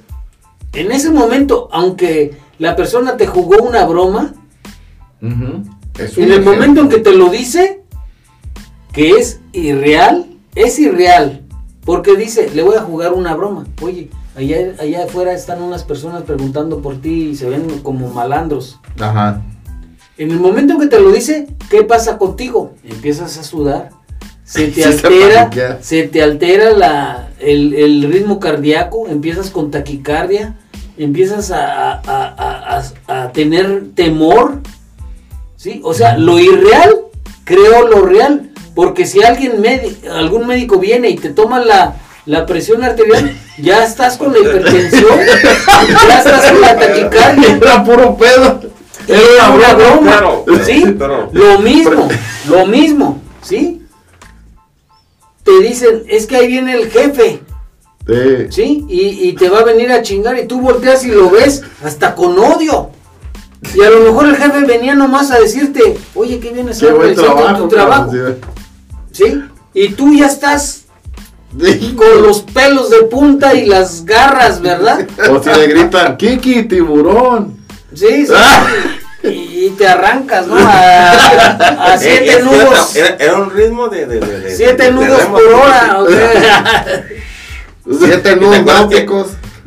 [0.72, 4.34] En ese momento, aunque la persona te jugó una broma.
[5.98, 7.82] Es un en el momento en que te lo dice,
[8.92, 11.42] que es irreal, es irreal.
[11.84, 13.66] Porque dice, le voy a jugar una broma.
[13.82, 18.78] Oye, allá, allá afuera están unas personas preguntando por ti y se ven como malandros.
[18.98, 19.42] Ajá.
[20.18, 22.74] En el momento en que te lo dice, ¿qué pasa contigo?
[22.84, 23.90] Empiezas a sudar,
[24.44, 30.58] se te se altera, se te altera la, el, el ritmo cardíaco, empiezas con taquicardia,
[30.98, 34.60] empiezas a, a- a- a- a tener temor,
[35.56, 35.80] ¿sí?
[35.82, 36.90] O sea, lo irreal
[37.44, 38.49] creo lo real,
[38.80, 39.62] porque si alguien
[40.10, 45.18] algún médico viene y te toma la, la presión arterial, ya estás con la hipertensión,
[46.08, 47.56] ya estás con la taquicardia.
[47.60, 48.58] Era puro pedo.
[49.06, 50.10] Era una broma.
[50.12, 50.96] Claro, ¿Sí?
[50.98, 52.08] pero- Lo mismo,
[52.48, 53.82] lo mismo, ¿sí?
[55.44, 57.42] Te dicen, es que ahí viene el jefe,
[58.06, 58.46] Sí.
[58.48, 58.84] ¿sí?
[58.88, 62.14] Y, y te va a venir a chingar y tú volteas y lo ves hasta
[62.14, 62.88] con odio.
[63.74, 67.62] Y a lo mejor el jefe venía nomás a decirte, oye, ¿qué vienes a trabajo.
[67.64, 68.10] tu trabajo?
[69.24, 69.42] ¿Sí?
[69.74, 70.85] Y tú ya estás
[71.96, 75.06] con los pelos de punta y las garras, ¿verdad?
[75.30, 77.56] O si le gritan, Kiki, tiburón.
[77.94, 78.33] Sí, sí.
[78.35, 78.66] Ah.
[79.22, 80.56] Y, te arrancas, ¿no?
[80.56, 82.96] A, a Eh, siete nudos.
[82.96, 84.06] Era, era un ritmo de.
[84.06, 86.94] de, de- de- Siete de nudos por hora, o sea.
[87.98, 89.26] Siete ¿Te nudos náuticos.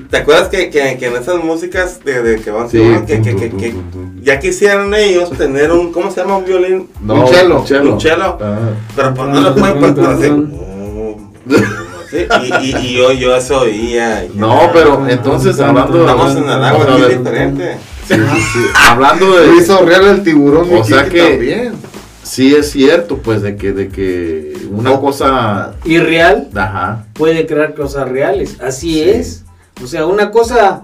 [0.10, 3.36] ¿Te acuerdas que, que, que en esas músicas de, de que van Sí, que, que,
[3.36, 3.76] que,
[4.22, 6.38] ya quisieran ellos tener un, ¿cómo se llama?
[6.38, 6.90] Un violín.
[7.08, 7.60] Un cello.
[7.62, 7.94] Un cello.
[7.94, 8.38] Un cello.
[8.42, 8.60] Ajá.
[8.96, 10.30] Pero pues no lo pueden pues, pues, así.
[12.10, 14.26] Sí, y, y, y yo, yo eso oía.
[14.36, 17.78] No, pero entonces hablando Estamos en el agua, es diferente.
[18.08, 18.60] sí, sí, sí.
[18.88, 19.56] Hablando de.
[19.58, 20.68] hizo real el tiburón.
[20.74, 21.74] O sea que- También.
[22.22, 25.02] Sí, es cierto, pues, de que, de que una No.
[25.02, 25.74] cosa.
[25.84, 27.06] Irreal Ajá.
[27.14, 28.60] puede crear cosas reales.
[28.62, 29.02] Así Sí.
[29.10, 29.43] es.
[29.82, 30.84] O sea, una cosa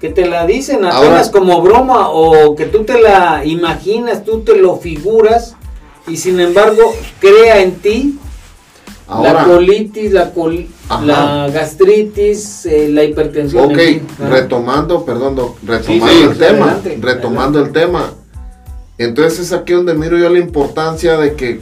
[0.00, 4.40] que te la dicen Ahora- apenas como broma o que tú te la imaginas, tú
[4.40, 5.56] te lo figuras
[6.08, 6.82] y sin embargo
[7.20, 8.18] crea en ti
[9.08, 10.68] la Ahora, colitis, la, col-
[11.04, 13.64] la gastritis, eh, la hipertensión.
[13.64, 14.06] ok, en fin.
[14.20, 14.28] Ajá.
[14.30, 18.12] retomando, perdón, retomando sí, el tema, adelante, retomando el tema.
[18.98, 21.60] Entonces es aquí donde miro yo la importancia de que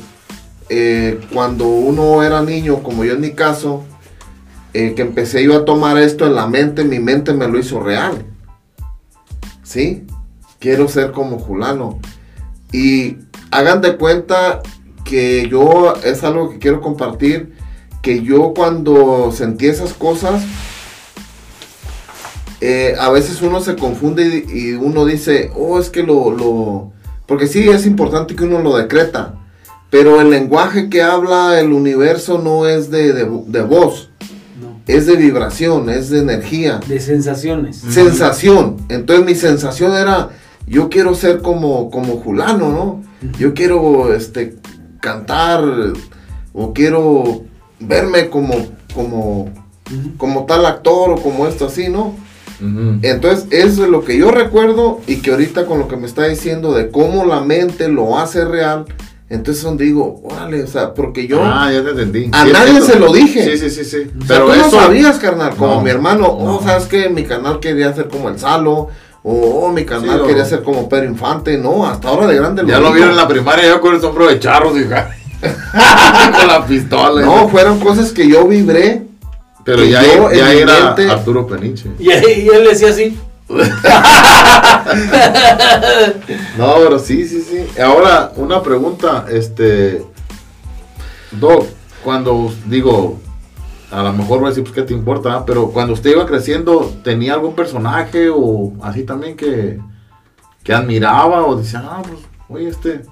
[0.69, 3.83] eh, cuando uno era niño, como yo en mi caso,
[4.73, 8.25] que empecé yo a tomar esto en la mente, mi mente me lo hizo real.
[9.63, 10.05] ¿Sí?
[10.59, 11.99] Quiero ser como Julano.
[12.73, 13.17] Y
[13.51, 14.63] hagan de cuenta
[15.05, 17.55] que yo, es algo que quiero compartir,
[18.03, 20.43] que yo cuando sentí esas cosas,
[22.61, 26.93] eh, a veces uno se confunde y, y uno dice, oh, es que lo, lo...
[27.27, 29.35] Porque sí es importante que uno lo decreta,
[29.91, 34.08] pero el lenguaje que habla el universo no es de, de, de voz,
[34.89, 37.77] es de vibración, es de energía, de sensaciones.
[37.77, 38.79] sensación.
[38.89, 40.31] Entonces mi sensación era,
[40.67, 43.03] yo quiero ser como, como Julano, ¿no?
[43.39, 44.57] Yo quiero este,
[45.01, 45.63] cantar
[46.53, 47.43] o quiero
[47.81, 48.55] verme como,
[48.95, 49.51] como,
[50.17, 52.15] como tal actor o como esto así, ¿no?
[53.03, 56.27] Entonces, eso es lo que yo recuerdo y que ahorita con lo que me está
[56.27, 58.85] diciendo de cómo la mente lo hace real,
[59.31, 62.31] entonces donde digo, órale, o sea, porque yo Ah, ya te entendí.
[62.33, 63.45] a Sí, nadie se lo dije.
[63.45, 64.11] Sí, sí, sí, sí.
[64.23, 65.81] o sea, tú no sabías, carnal, como No.
[65.83, 66.63] mi hermano, oh, No.
[66.67, 68.89] sabes que mi canal quería ser como el Salo,
[69.23, 69.33] o
[69.67, 72.63] oh, mi canal Sí, o- quería ser como Pedro Infante, no, hasta ahora de grande
[72.67, 75.11] Ya lo vieron en la primaria yo con el sombrero de charro, dija.
[75.43, 77.23] con la pistola.
[77.23, 79.03] No, fueron cosas que yo vibré.
[79.65, 81.91] pero ya, yo ya mi era mente- Arturo Peniche.
[81.99, 83.17] Y, y él decía así.
[86.59, 87.67] No, pero sí, sí, sí.
[87.81, 90.05] Ahora, una pregunta, este.
[91.31, 91.67] Doc,
[92.05, 93.19] cuando digo,
[93.91, 95.45] a lo mejor voy a decir, pues, ¿qué te importa?
[95.47, 99.79] Pero cuando usted iba creciendo, ¿tenía algún personaje o así también que,
[100.63, 103.03] que admiraba o decía, ah, pues, oye, este.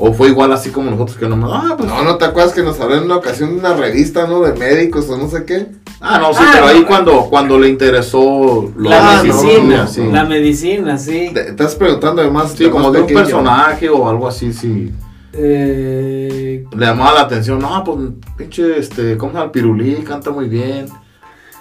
[0.00, 1.88] O fue igual así como nosotros que nomás, ah, pues.
[1.90, 4.40] No, ¿no te acuerdas que nos hablaron en una ocasión de una revista, ¿no?
[4.42, 5.66] De médicos o no sé qué.
[6.00, 6.86] Ah, no, sí, Ah, pero ahí no.
[6.86, 10.02] cuando, cuando le interesó lo la no, medicina, sí.
[10.12, 11.30] la medicina, sí.
[11.34, 12.54] Te- estás preguntando además.
[12.56, 13.24] Sí, como de un pequeño.
[13.24, 14.92] personaje o algo así, sí.
[15.32, 17.98] Eh, Le llamaba la atención, no, pues,
[18.36, 19.50] pinche, este, ¿cómo se llama?
[19.52, 20.86] Pirulí, canta muy bien.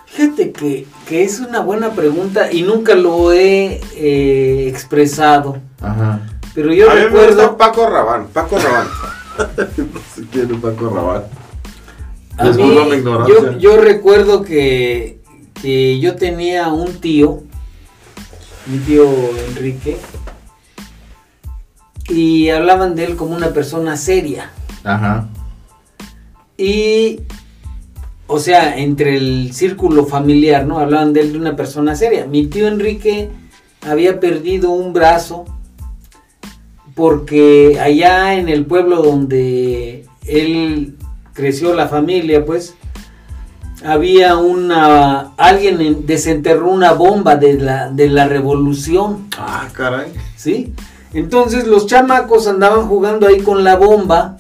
[0.06, 5.58] fíjate que, que es una buena pregunta y nunca lo he eh, expresado.
[5.82, 6.22] Ajá.
[6.58, 7.36] Pero yo a mí me recuerdo.
[7.36, 8.88] gusta Paco Rabán, Paco Rabán.
[9.78, 11.26] No sé quién es Paco Rabanne.
[12.36, 15.20] A mí, yo, yo recuerdo que,
[15.62, 17.44] que yo tenía un tío,
[18.66, 19.06] mi tío
[19.50, 20.00] Enrique,
[22.10, 24.50] y hablaban de él como una persona seria.
[24.84, 25.28] Ajá.
[26.58, 27.20] Y,
[28.26, 30.80] o sea, entre el círculo familiar, ¿no?
[30.80, 32.26] Hablaban de él de una persona seria.
[32.26, 33.30] Mi tío Enrique
[33.84, 35.46] había perdido un brazo
[36.98, 40.98] porque allá en el pueblo donde él
[41.34, 42.74] creció la familia, pues,
[43.86, 49.28] había una alguien desenterró una bomba de la, de la revolución.
[49.38, 50.12] Ah, caray.
[50.36, 50.74] ¿Sí?
[51.14, 54.38] Entonces los chamacos andaban jugando ahí con la bomba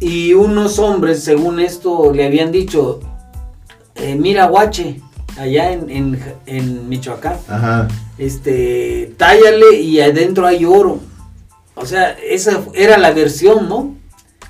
[0.00, 3.00] y unos hombres, según esto, le habían dicho,
[3.96, 5.02] eh, mira guache,
[5.36, 7.88] allá en, en, Michoacán, Ajá.
[8.18, 11.00] este, tállale y adentro hay oro.
[11.74, 13.96] O sea, esa era la versión, ¿no?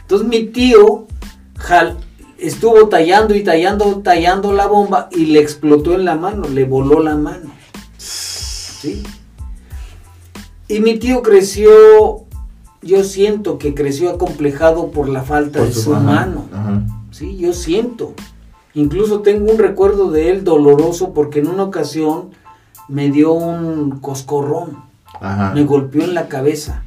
[0.02, 1.06] Entonces mi tío
[2.38, 7.00] estuvo tallando y tallando, tallando la bomba y le explotó en la mano, le voló
[7.02, 7.50] la mano.
[7.96, 9.02] ¿Sí?
[10.68, 12.24] Y mi tío creció,
[12.82, 16.46] yo siento que creció acomplejado por la falta de su, mano.
[17.10, 18.14] Sí, yo siento.
[18.74, 22.30] Incluso tengo un recuerdo de él doloroso porque en una ocasión
[22.88, 24.82] me dio un coscorrón.
[25.54, 26.84] Me golpeó en la cabeza.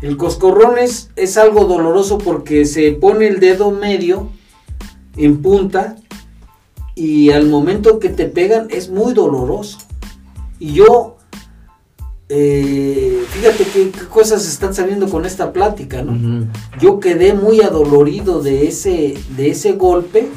[0.00, 4.30] El coscorrón es, es algo doloroso porque se pone el dedo medio
[5.16, 5.96] en punta
[6.94, 9.78] y al momento que te pegan es muy doloroso.
[10.58, 11.16] Y yo
[12.28, 16.48] eh, fíjate qué, cosas están saliendo con esta plática, ¿no?
[16.80, 20.28] Yo quedé muy adolorido de ese, de ese golpe.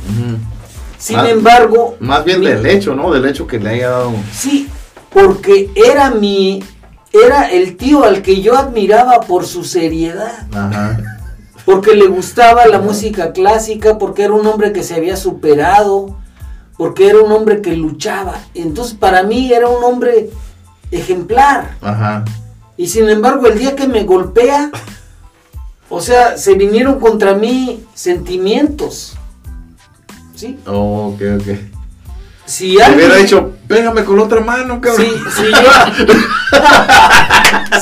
[0.98, 1.98] Sin embargo...
[2.00, 3.12] Más bien del hecho, ¿no?
[3.12, 4.14] Del hecho que le haya dado...
[4.34, 4.68] Sí,
[5.12, 6.64] porque era mi...
[7.12, 10.48] Era el tío al que yo admiraba por su seriedad.
[11.64, 16.18] Porque le gustaba la música clásica, porque era un hombre que se había superado,
[16.78, 18.36] porque era un hombre que luchaba.
[18.54, 20.30] Entonces para mí era un hombre
[20.92, 21.78] ejemplar.
[21.82, 22.26] Ajá.
[22.78, 24.70] Y sin embargo, el día que me golpea,
[25.90, 29.16] o sea, se vinieron contra mí sentimientos.
[30.36, 30.60] ¿Sí?
[30.66, 31.48] Oh, ok, ok.
[32.46, 33.08] Si alguien...
[33.08, 35.06] hubiera dicho, pégame con otra mano, cabrón.
[35.06, 35.72] Si, si yo.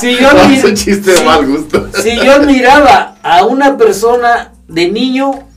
[0.00, 1.88] si yo, no, chiste de mal gusto.
[2.02, 5.48] si yo miraba a una persona de niño.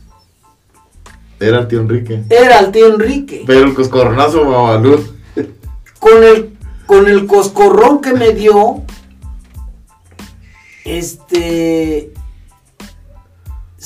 [1.40, 2.24] Era el tío Enrique.
[2.30, 3.44] Era el tío Enrique.
[3.48, 5.16] Pero el coscorronazo Babalú.
[6.00, 8.82] Con el con el coscorrón que me dio,
[10.86, 12.14] este,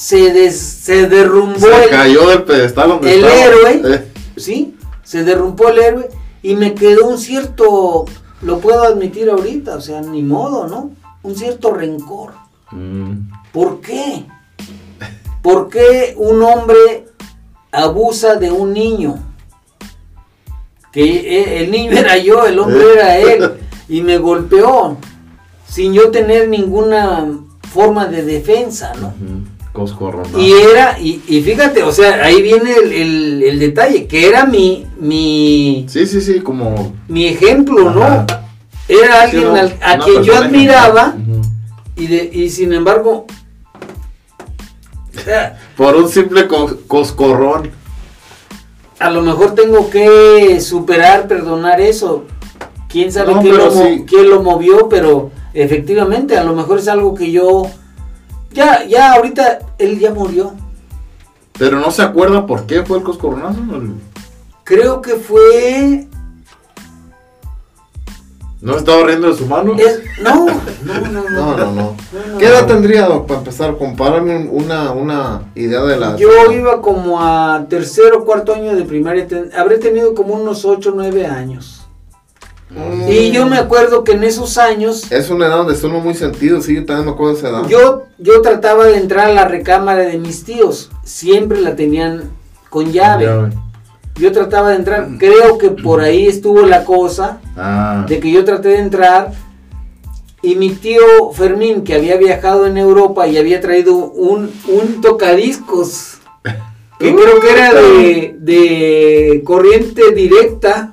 [0.01, 1.59] se, se derrumbó.
[1.59, 4.11] Se cayó del pedestal el héroe, eh.
[4.35, 4.75] ¿sí?
[5.03, 6.09] Se derrumbó el héroe
[6.41, 8.05] y me quedó un cierto,
[8.41, 10.89] lo puedo admitir ahorita, o sea, ni modo, ¿no?
[11.21, 12.31] Un cierto rencor.
[12.71, 13.29] Mm.
[13.53, 14.25] ¿Por qué?
[15.43, 17.05] ¿Por qué un hombre
[17.71, 19.27] abusa de un niño?
[20.91, 23.51] que eh, el niño era yo, el hombre era él,
[23.87, 24.97] y me golpeó
[25.65, 27.29] sin yo tener ninguna
[27.71, 29.13] forma de defensa, ¿no?
[30.37, 35.85] Y era, y, fíjate, o sea, ahí viene el, detalle, que era mi, mi...
[35.87, 36.93] Sí, sí, sí, como...
[37.07, 38.25] Mi ejemplo, ¿no?
[38.87, 39.47] Era alguien
[39.81, 41.15] a quien yo admiraba,
[41.95, 43.25] y, de, y sin embargo...
[45.77, 46.47] Por un simple
[46.87, 47.81] coscorrón
[49.01, 52.25] a lo mejor tengo que superar, perdonar eso.
[52.87, 57.63] Quién sabe quién, lo, movió, pero efectivamente, a lo mejor es algo que yo.
[58.53, 60.53] Ya, ya, ahorita él ya murió.
[61.57, 63.59] Pero no se acuerda por qué fue el coscorronazo.
[64.63, 66.07] Creo que fue
[68.61, 69.75] ¿No estaba riendo de su mano?
[70.21, 71.95] no, no, no, no, no, no,
[72.37, 73.75] ¿Qué edad tendría, para empezar?
[73.75, 76.15] Compárame una, una idea de la...
[76.15, 79.27] Yo iba como a tercero o cuarto año de primaria,
[79.57, 81.80] habré tenido como unos 8 o 9 años.
[82.75, 83.09] Mm.
[83.09, 85.11] Y yo me acuerdo que en esos años...
[85.11, 87.67] Es una edad donde estuvo muy sentido, sí, yo también me acuerdo de esa edad.
[87.67, 92.31] Yo, yo trataba de entrar a la recámara de mis tíos, siempre la tenían
[92.69, 93.25] con llave.
[93.25, 93.71] Con llave
[94.15, 98.05] yo trataba de entrar, creo que por ahí estuvo la cosa, ah.
[98.07, 99.31] de que yo traté de entrar
[100.41, 106.19] y mi tío Fermín, que había viajado en Europa y había traído un, un tocadiscos,
[106.99, 110.90] que creo que era de, de corriente directa.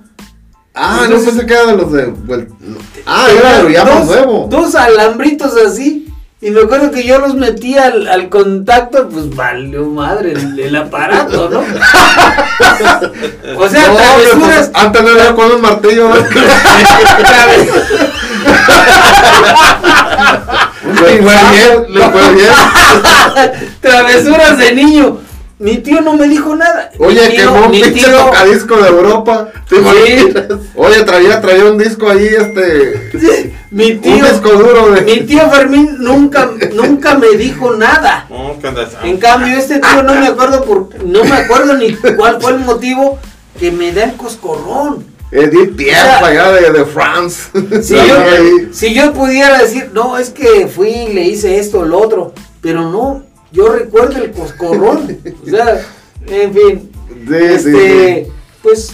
[0.81, 2.15] Ah, no sé si queda de los de...
[3.05, 4.47] ah, era de dos, nuevo.
[4.49, 6.07] Dos alambritos así.
[6.41, 11.51] Y me acuerdo que yo los metí al, al contacto, pues valió madre el, aparato,
[11.51, 11.59] ¿no?
[13.59, 14.69] o sea, travesuras.
[14.69, 16.15] Pues, antes no era con un martillo, ¿no?
[20.85, 22.53] Le fue bien, le fue bien.
[23.81, 25.19] Travesuras de niño.
[25.59, 26.91] Mi tío no me dijo nada.
[26.99, 29.49] Oye, mi que tío, fue un mi pinche tío- tocadisco de Europa.
[29.69, 30.33] ¿Te Sí.
[30.77, 33.11] Oye, traía, traía un disco ahí, este.
[33.71, 35.03] mi un tío, disco duro de.
[35.03, 38.27] mi tío Fermín nunca, nunca me dijo nada.
[38.61, 38.89] ¿qué onda?
[39.03, 42.59] En cambio, este tío no me acuerdo por, no me acuerdo ni cuál fue el
[42.61, 43.19] motivo
[43.59, 45.05] que me da el coscorrón.
[45.31, 47.51] Edith Piaf, O sea, allá de, de France.
[47.83, 48.15] Si yo,
[48.73, 52.33] si yo pudiera decir, no, es que fui y le hice esto o lo otro,
[52.63, 55.19] pero no, yo recuerdo el coscorrón.
[55.47, 55.81] o sea,
[56.27, 56.91] en fin,
[57.29, 58.33] Sí, este, sí, sí.
[58.63, 58.91] pues.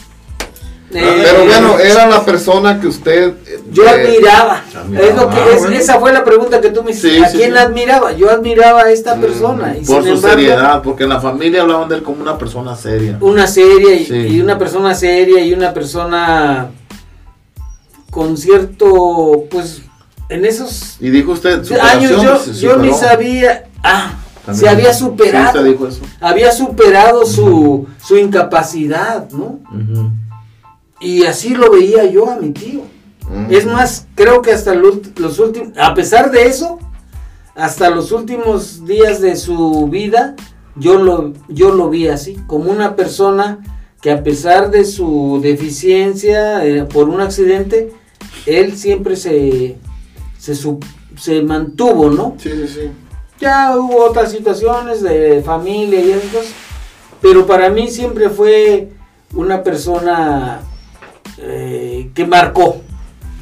[0.92, 3.34] eh, Pero bueno, era la persona que usted.
[3.46, 4.62] eh, Yo eh, admiraba.
[4.76, 5.06] admiraba.
[5.08, 5.76] Es lo que Ah, es- bueno.
[5.76, 7.24] esa fue la pregunta que tú me hiciste.
[7.24, 7.58] ¿A quién sí.
[7.58, 8.12] admiraba?
[8.12, 9.76] Yo admiraba a esta persona.
[9.80, 12.38] y Por sin su embargo, seriedad, porque en la familia hablaban de él como una
[12.38, 13.18] persona seria.
[13.20, 16.70] Una seria y, y una persona seria y una persona
[18.10, 19.82] con cierto, pues,
[20.28, 24.12] en esos Y dijo usted, años yo, yo ni sabía, ah,
[24.44, 24.60] También.
[24.64, 26.00] se había superado, usted dijo eso.
[26.20, 29.60] había superado su, su incapacidad, ¿no?
[31.00, 32.82] Y así lo veía yo a mi tío.
[33.50, 36.78] Es más, creo que hasta los, los últimos, a pesar de eso,
[37.54, 40.34] hasta los últimos días de su vida,
[40.76, 43.60] yo lo, yo lo vi así, como una persona
[44.02, 47.92] que a pesar de su deficiencia eh, por un accidente,
[48.44, 49.78] él siempre se,
[50.38, 50.80] se, su-
[51.16, 52.34] se mantuvo, ¿no?
[52.38, 52.80] Sí, sí, sí.
[53.40, 56.52] Ya hubo otras situaciones de familia y esas cosas,
[57.20, 58.90] pero para mí siempre fue
[59.34, 60.60] una persona
[61.38, 62.80] eh, que marcó,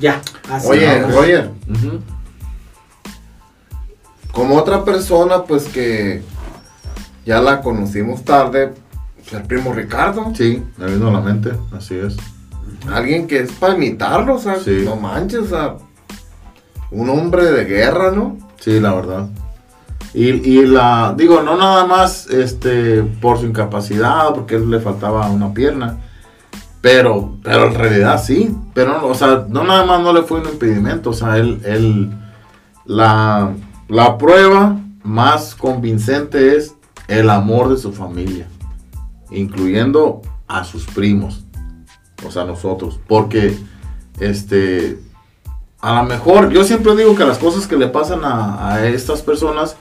[0.00, 0.20] ya.
[0.50, 2.00] así, Oye, Ujú.
[4.32, 6.22] como otra persona, pues que
[7.26, 8.72] ya la conocimos tarde,
[9.16, 10.32] pues, el primo Ricardo.
[10.34, 12.16] Sí, me vino a la mente, así es.
[12.90, 14.82] Alguien que es para imitarlo, o sea, Sí.
[14.84, 15.74] no manches, o sea,
[16.90, 18.38] un hombre de guerra, ¿no?
[18.58, 19.28] Sí, la verdad.
[20.14, 26.00] Y, la, digo, no nada más este, por su incapacidad, porque le faltaba una pierna,
[26.82, 30.48] pero, pero en realidad sí, pero, o sea, no nada más no le fue un
[30.48, 32.10] impedimento, o sea, él, él,
[32.84, 33.54] la,
[33.88, 36.76] la prueba más convincente es
[37.08, 38.46] el amor de su familia,
[39.30, 41.42] incluyendo a sus primos,
[42.26, 43.56] o sea, nosotros, porque,
[44.20, 44.98] este,
[45.82, 49.76] a lo mejor, yo siempre digo que las cosas que le pasan a, estas personas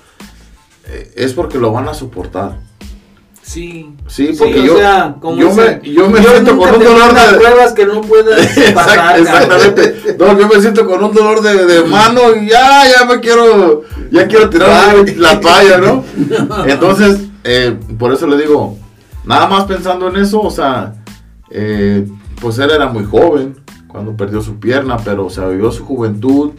[1.16, 2.60] es porque lo van a soportar.
[3.42, 3.94] Sí.
[4.08, 7.38] Sí, porque yo, sea, como yo, dice, me, yo me siento con un dolor de...
[7.38, 9.20] pruebas que no Exact- pasar.
[9.20, 10.16] exactamente.
[10.18, 13.82] No, yo me siento con un dolor de, de mano y ya, ya me quiero,
[14.12, 16.04] ya quiero tirar la toalla, ¿no?
[16.66, 18.78] Entonces, eh, por eso le digo,
[19.26, 20.94] nada más pensando en eso, o sea,
[21.50, 22.08] eh,
[22.40, 26.52] pues él era muy joven cuando perdió su pierna, pero o sea, vivió su juventud,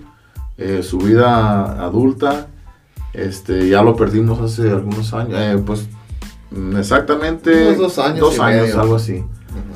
[0.59, 2.49] eh, su vida adulta,
[3.13, 5.89] este, ya lo perdimos hace algunos años, eh, pues
[6.51, 8.81] mm, exactamente Unos dos años dos y años, medio.
[8.81, 9.25] algo así.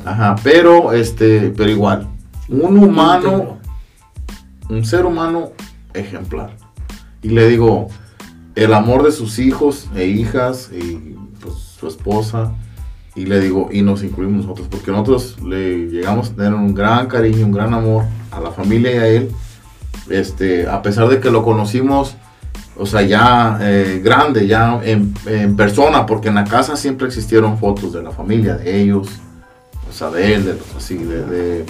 [0.05, 2.09] Ajá, pero este, pero igual,
[2.49, 3.59] un humano,
[4.69, 5.51] un ser humano
[5.93, 6.57] ejemplar.
[7.23, 7.89] Y le digo,
[8.55, 12.55] el amor de sus hijos e hijas y pues, su esposa.
[13.15, 17.07] Y le digo, y nos incluimos nosotros, porque nosotros le llegamos a tener un gran
[17.07, 19.31] cariño, un gran amor a la familia y a él.
[20.11, 22.15] Este, a pesar de que lo conocimos,
[22.79, 27.59] o sea, ya eh, grande, ya en, en persona, porque en la casa siempre existieron
[27.59, 29.09] fotos de la familia, de ellos,
[29.89, 31.65] o sea, de él, de los así, de, de,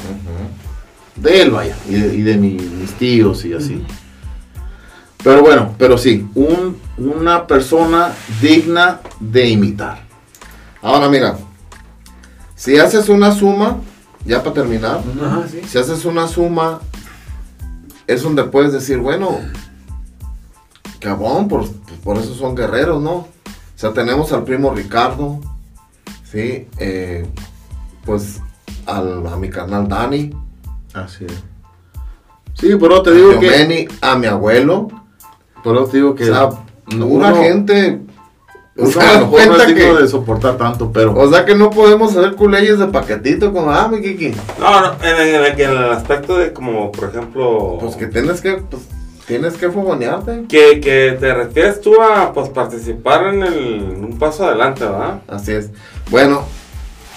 [1.17, 3.85] de él, vaya, y de, y de mi- mis tíos y así.
[5.23, 10.05] Pero bueno, pero sí, un, una persona digna de imitar.
[10.83, 11.37] Ahora mira,
[12.55, 13.79] si haces una suma,
[14.25, 15.61] ya para terminar, Ajá, sí.
[15.67, 16.81] si haces una suma,
[18.07, 19.39] es donde puedes decir, bueno,
[21.11, 21.65] cabrón, por,
[22.03, 23.13] por eso son guerreros, ¿no?
[23.15, 23.29] O
[23.79, 25.39] sea, tenemos al primo Ricardo,
[26.31, 26.67] ¿sí?
[26.79, 27.27] Eh,
[28.05, 28.41] pues
[28.87, 30.31] al, a mi carnal Dani,
[30.95, 31.33] Así es.
[32.55, 33.49] Sí, pero te a digo que...
[33.51, 34.89] Giovanni, a mi abuelo,
[35.63, 36.25] Pero te digo que...
[36.25, 36.49] o sea,
[36.97, 38.01] uno- gente.
[38.77, 41.15] uno se a lo mejor no cuenta que- de soportar tanto, pero...
[41.15, 44.33] O sea que no podemos hacer culeyes de paquetito como, ah, mi Kiki.
[44.59, 47.77] No, no, el, en el aspecto de como, por ejemplo...
[47.79, 48.83] Pues que tienes que, pues,
[49.27, 50.45] tienes que fogonearte.
[50.49, 55.21] Que, que te refieres tú a pues participar en, el, en un paso adelante, ¿verdad?
[55.29, 55.71] Así es.
[56.11, 56.45] Bueno,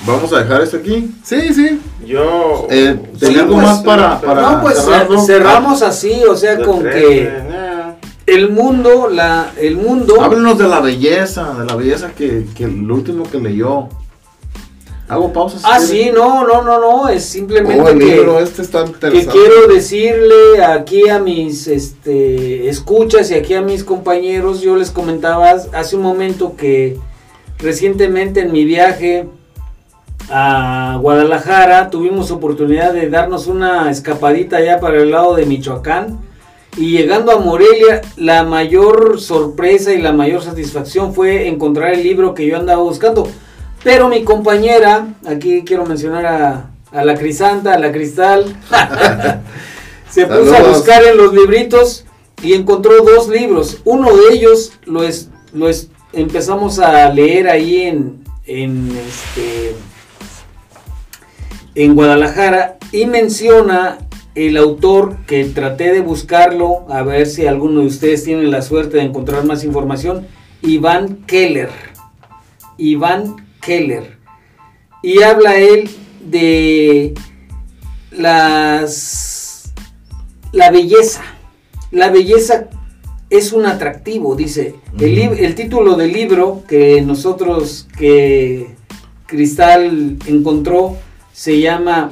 [0.06, 1.14] Vamos a dejar esto aquí.
[1.24, 1.82] sí, sí.
[2.06, 2.68] Yo...
[2.70, 5.20] Eh, Sí, ¿tenía algo pues, más para, para No, pues cerrarlo?
[5.22, 7.96] cerramos así, o sea, de con tres, que eh,
[8.26, 12.90] el mundo, la, el mundo, Háblenos de la belleza, de la belleza que, que el
[12.90, 13.90] último que leyó.
[15.10, 15.64] Hago pausas.
[15.66, 19.68] ah, sí, no, no, no, no, es simplemente Oh, el que, este está que quiero
[19.68, 25.96] decirle aquí a mis este, escuchas y aquí a mis compañeros, yo les comentaba hace
[25.96, 27.00] un momento que
[27.58, 29.28] recientemente en mi viaje
[30.30, 36.20] a Guadalajara tuvimos oportunidad de darnos una escapadita allá para el lado de Michoacán
[36.78, 42.36] y llegando a Morelia la mayor sorpresa y la mayor satisfacción fue encontrar el libro
[42.36, 43.28] que yo andaba buscando.
[43.84, 48.56] Pero mi compañera, aquí quiero mencionar a, a la Crisanta, a la Cristal,
[50.10, 52.06] se puso a buscar en los libritos
[52.42, 53.80] y encontró dos libros.
[53.86, 59.76] Uno de ellos lo, es, lo es, empezamos a leer ahí en, en, este,
[61.76, 64.00] en Guadalajara y menciona
[64.36, 68.98] el autor que traté de buscarlo, a ver si alguno de ustedes tiene la suerte
[68.98, 70.28] de encontrar más información,
[70.62, 71.70] Iván Keller.
[72.78, 73.49] Iván
[75.02, 75.90] Y habla él
[76.22, 77.14] de
[78.12, 79.74] las
[80.52, 81.24] la belleza
[81.92, 82.70] la belleza
[83.30, 84.76] es un atractivo, dice.
[85.00, 88.68] el, título del libro que nosotros, que
[89.26, 90.98] Cristal encontró,
[91.34, 92.12] se llama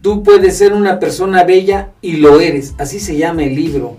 [0.00, 2.74] Tú puedes ser una persona bella y lo eres.
[2.78, 3.96] Así se llama el libro.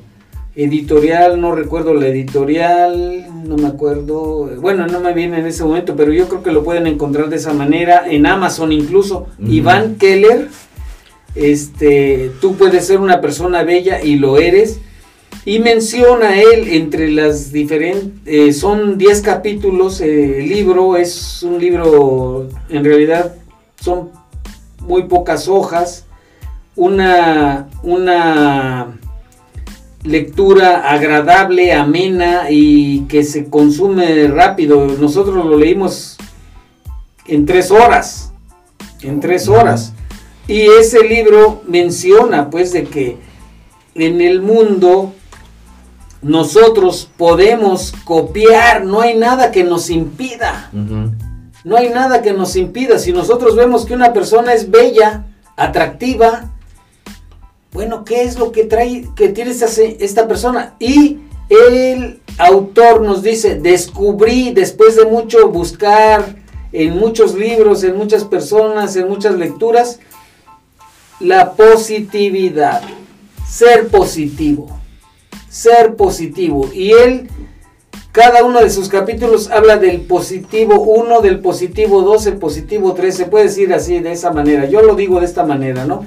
[0.56, 4.50] Editorial, no recuerdo la editorial, no me acuerdo.
[4.60, 7.36] Bueno, no me viene en ese momento, pero yo creo que lo pueden encontrar de
[7.36, 8.04] esa manera.
[8.10, 9.28] En Amazon incluso.
[9.40, 10.50] Iván Keller
[11.36, 14.80] este, tú puedes ser una persona bella y lo eres.
[15.46, 21.60] Y menciona él entre las diferentes, eh, son 10 capítulos, eh, el libro es un
[21.60, 23.36] libro, en realidad
[23.82, 24.12] son
[24.80, 26.06] muy pocas hojas,
[26.78, 28.98] una, una
[30.04, 34.86] lectura agradable, amena y que se consume rápido.
[35.00, 36.18] Nosotros lo leímos
[37.26, 38.32] en tres horas,
[39.02, 39.94] en tres horas.
[40.48, 43.18] Y ese libro menciona pues de que
[43.96, 45.14] en el mundo
[46.22, 50.70] nosotros podemos copiar, no hay nada que nos impida.
[51.64, 53.00] No hay nada que nos impida.
[53.00, 55.26] Si nosotros vemos que una persona es bella,
[55.56, 56.50] atractiva,
[57.74, 59.66] bueno, ¿qué es lo que trae, que tiene esta,
[60.00, 60.76] esta persona?
[60.80, 61.20] Y
[61.50, 66.36] el autor nos dice, descubrí después de mucho buscar
[66.72, 70.00] en muchos libros, en muchas personas, en muchas lecturas,
[71.20, 72.82] la positividad,
[73.48, 74.70] ser positivo,
[75.50, 76.70] ser positivo.
[76.74, 77.30] Y él,
[78.12, 83.16] cada uno de sus capítulos habla del positivo 1, del positivo 2, el positivo 3,
[83.16, 84.66] se puede decir así, de esa manera.
[84.66, 86.06] Yo lo digo de esta manera, ¿no?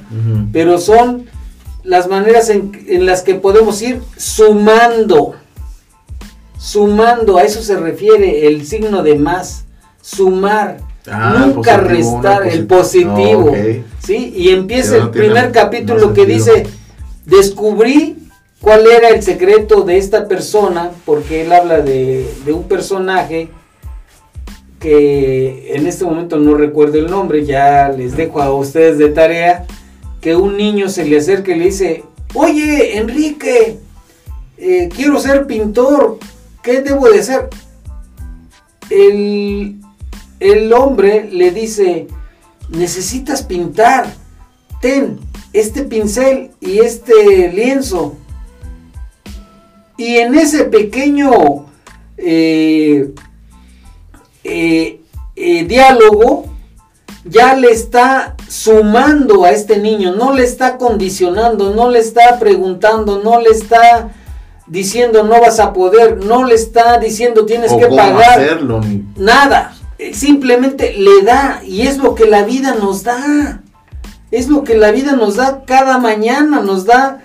[0.53, 1.27] Pero son
[1.87, 5.37] las maneras en, en las que podemos ir sumando,
[6.59, 9.65] sumando, a eso se refiere el signo de más,
[10.03, 10.79] sumar
[11.09, 13.53] Ah, Nunca restar el positivo.
[14.01, 14.33] ¿sí?
[14.37, 16.67] Y empieza el primer capítulo que dice,
[17.25, 18.17] descubrí
[18.61, 23.49] cuál era el secreto de esta persona, porque él habla de, un personaje
[24.81, 29.65] que en este momento no recuerdo el nombre, ya les dejo a ustedes de tarea,
[30.27, 32.03] que un niño se le acerca y le dice,
[32.35, 33.79] oye Enrique,
[34.59, 36.19] eh, quiero ser pintor,
[36.65, 37.49] ¿qué debo de hacer?
[38.91, 39.77] El,
[40.41, 42.09] el hombre le dice,
[42.71, 44.13] necesitas pintar,
[44.81, 45.21] ten
[45.53, 48.17] este pincel y este lienzo.
[49.97, 51.67] Y en ese pequeño
[52.17, 53.15] eh,
[54.43, 54.99] eh,
[55.69, 56.47] diálogo
[57.29, 63.21] ya le está sumando a este niño, no le está condicionando, no le está preguntando,
[63.23, 64.11] no le está
[64.67, 68.61] diciendo no vas a poder, no le está diciendo tienes que pagar.
[69.17, 69.77] Nada
[70.13, 73.63] simplemente le da y es lo que la vida nos da.
[74.31, 77.23] Es lo que la vida nos da cada mañana, nos da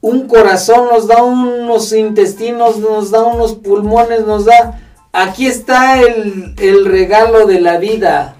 [0.00, 4.80] un corazón, nos da unos intestinos, nos da unos pulmones, nos da...
[5.12, 8.36] Aquí está el, regalo de la vida.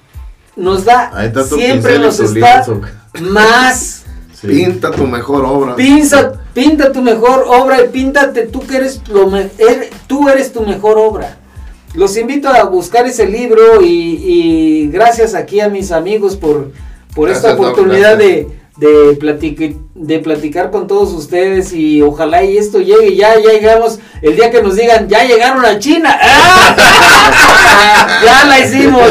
[0.57, 1.13] Nos da...
[1.45, 2.65] siempre nos está
[3.21, 4.03] más...
[4.43, 5.75] Pinta tu mejor obra.
[5.75, 10.61] Pinta, pinta tu mejor obra y píntate tú que eres lo er, tú eres tu
[10.61, 11.39] mejor obra.
[11.95, 16.71] Los invito a buscar ese libro y, gracias aquí a mis amigos por,
[17.15, 18.47] por esta oportunidad de,
[18.77, 24.37] de, de platicar con todos ustedes y ojalá y esto llegue, ya, ya llegamos, el
[24.37, 26.77] día que nos digan, ya llegaron a China, ¡Ah!
[28.25, 29.11] ya la hicimos.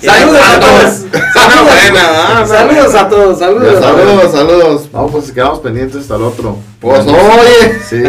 [0.00, 1.04] Saludos a todos.
[1.32, 3.80] Saludos, saludos a todos, saludos.
[3.80, 4.88] Saludos, saludos.
[4.92, 6.56] Vamos, pues quedamos pendientes hasta el otro.
[6.80, 7.78] Pues oye.
[7.88, 8.02] Sí.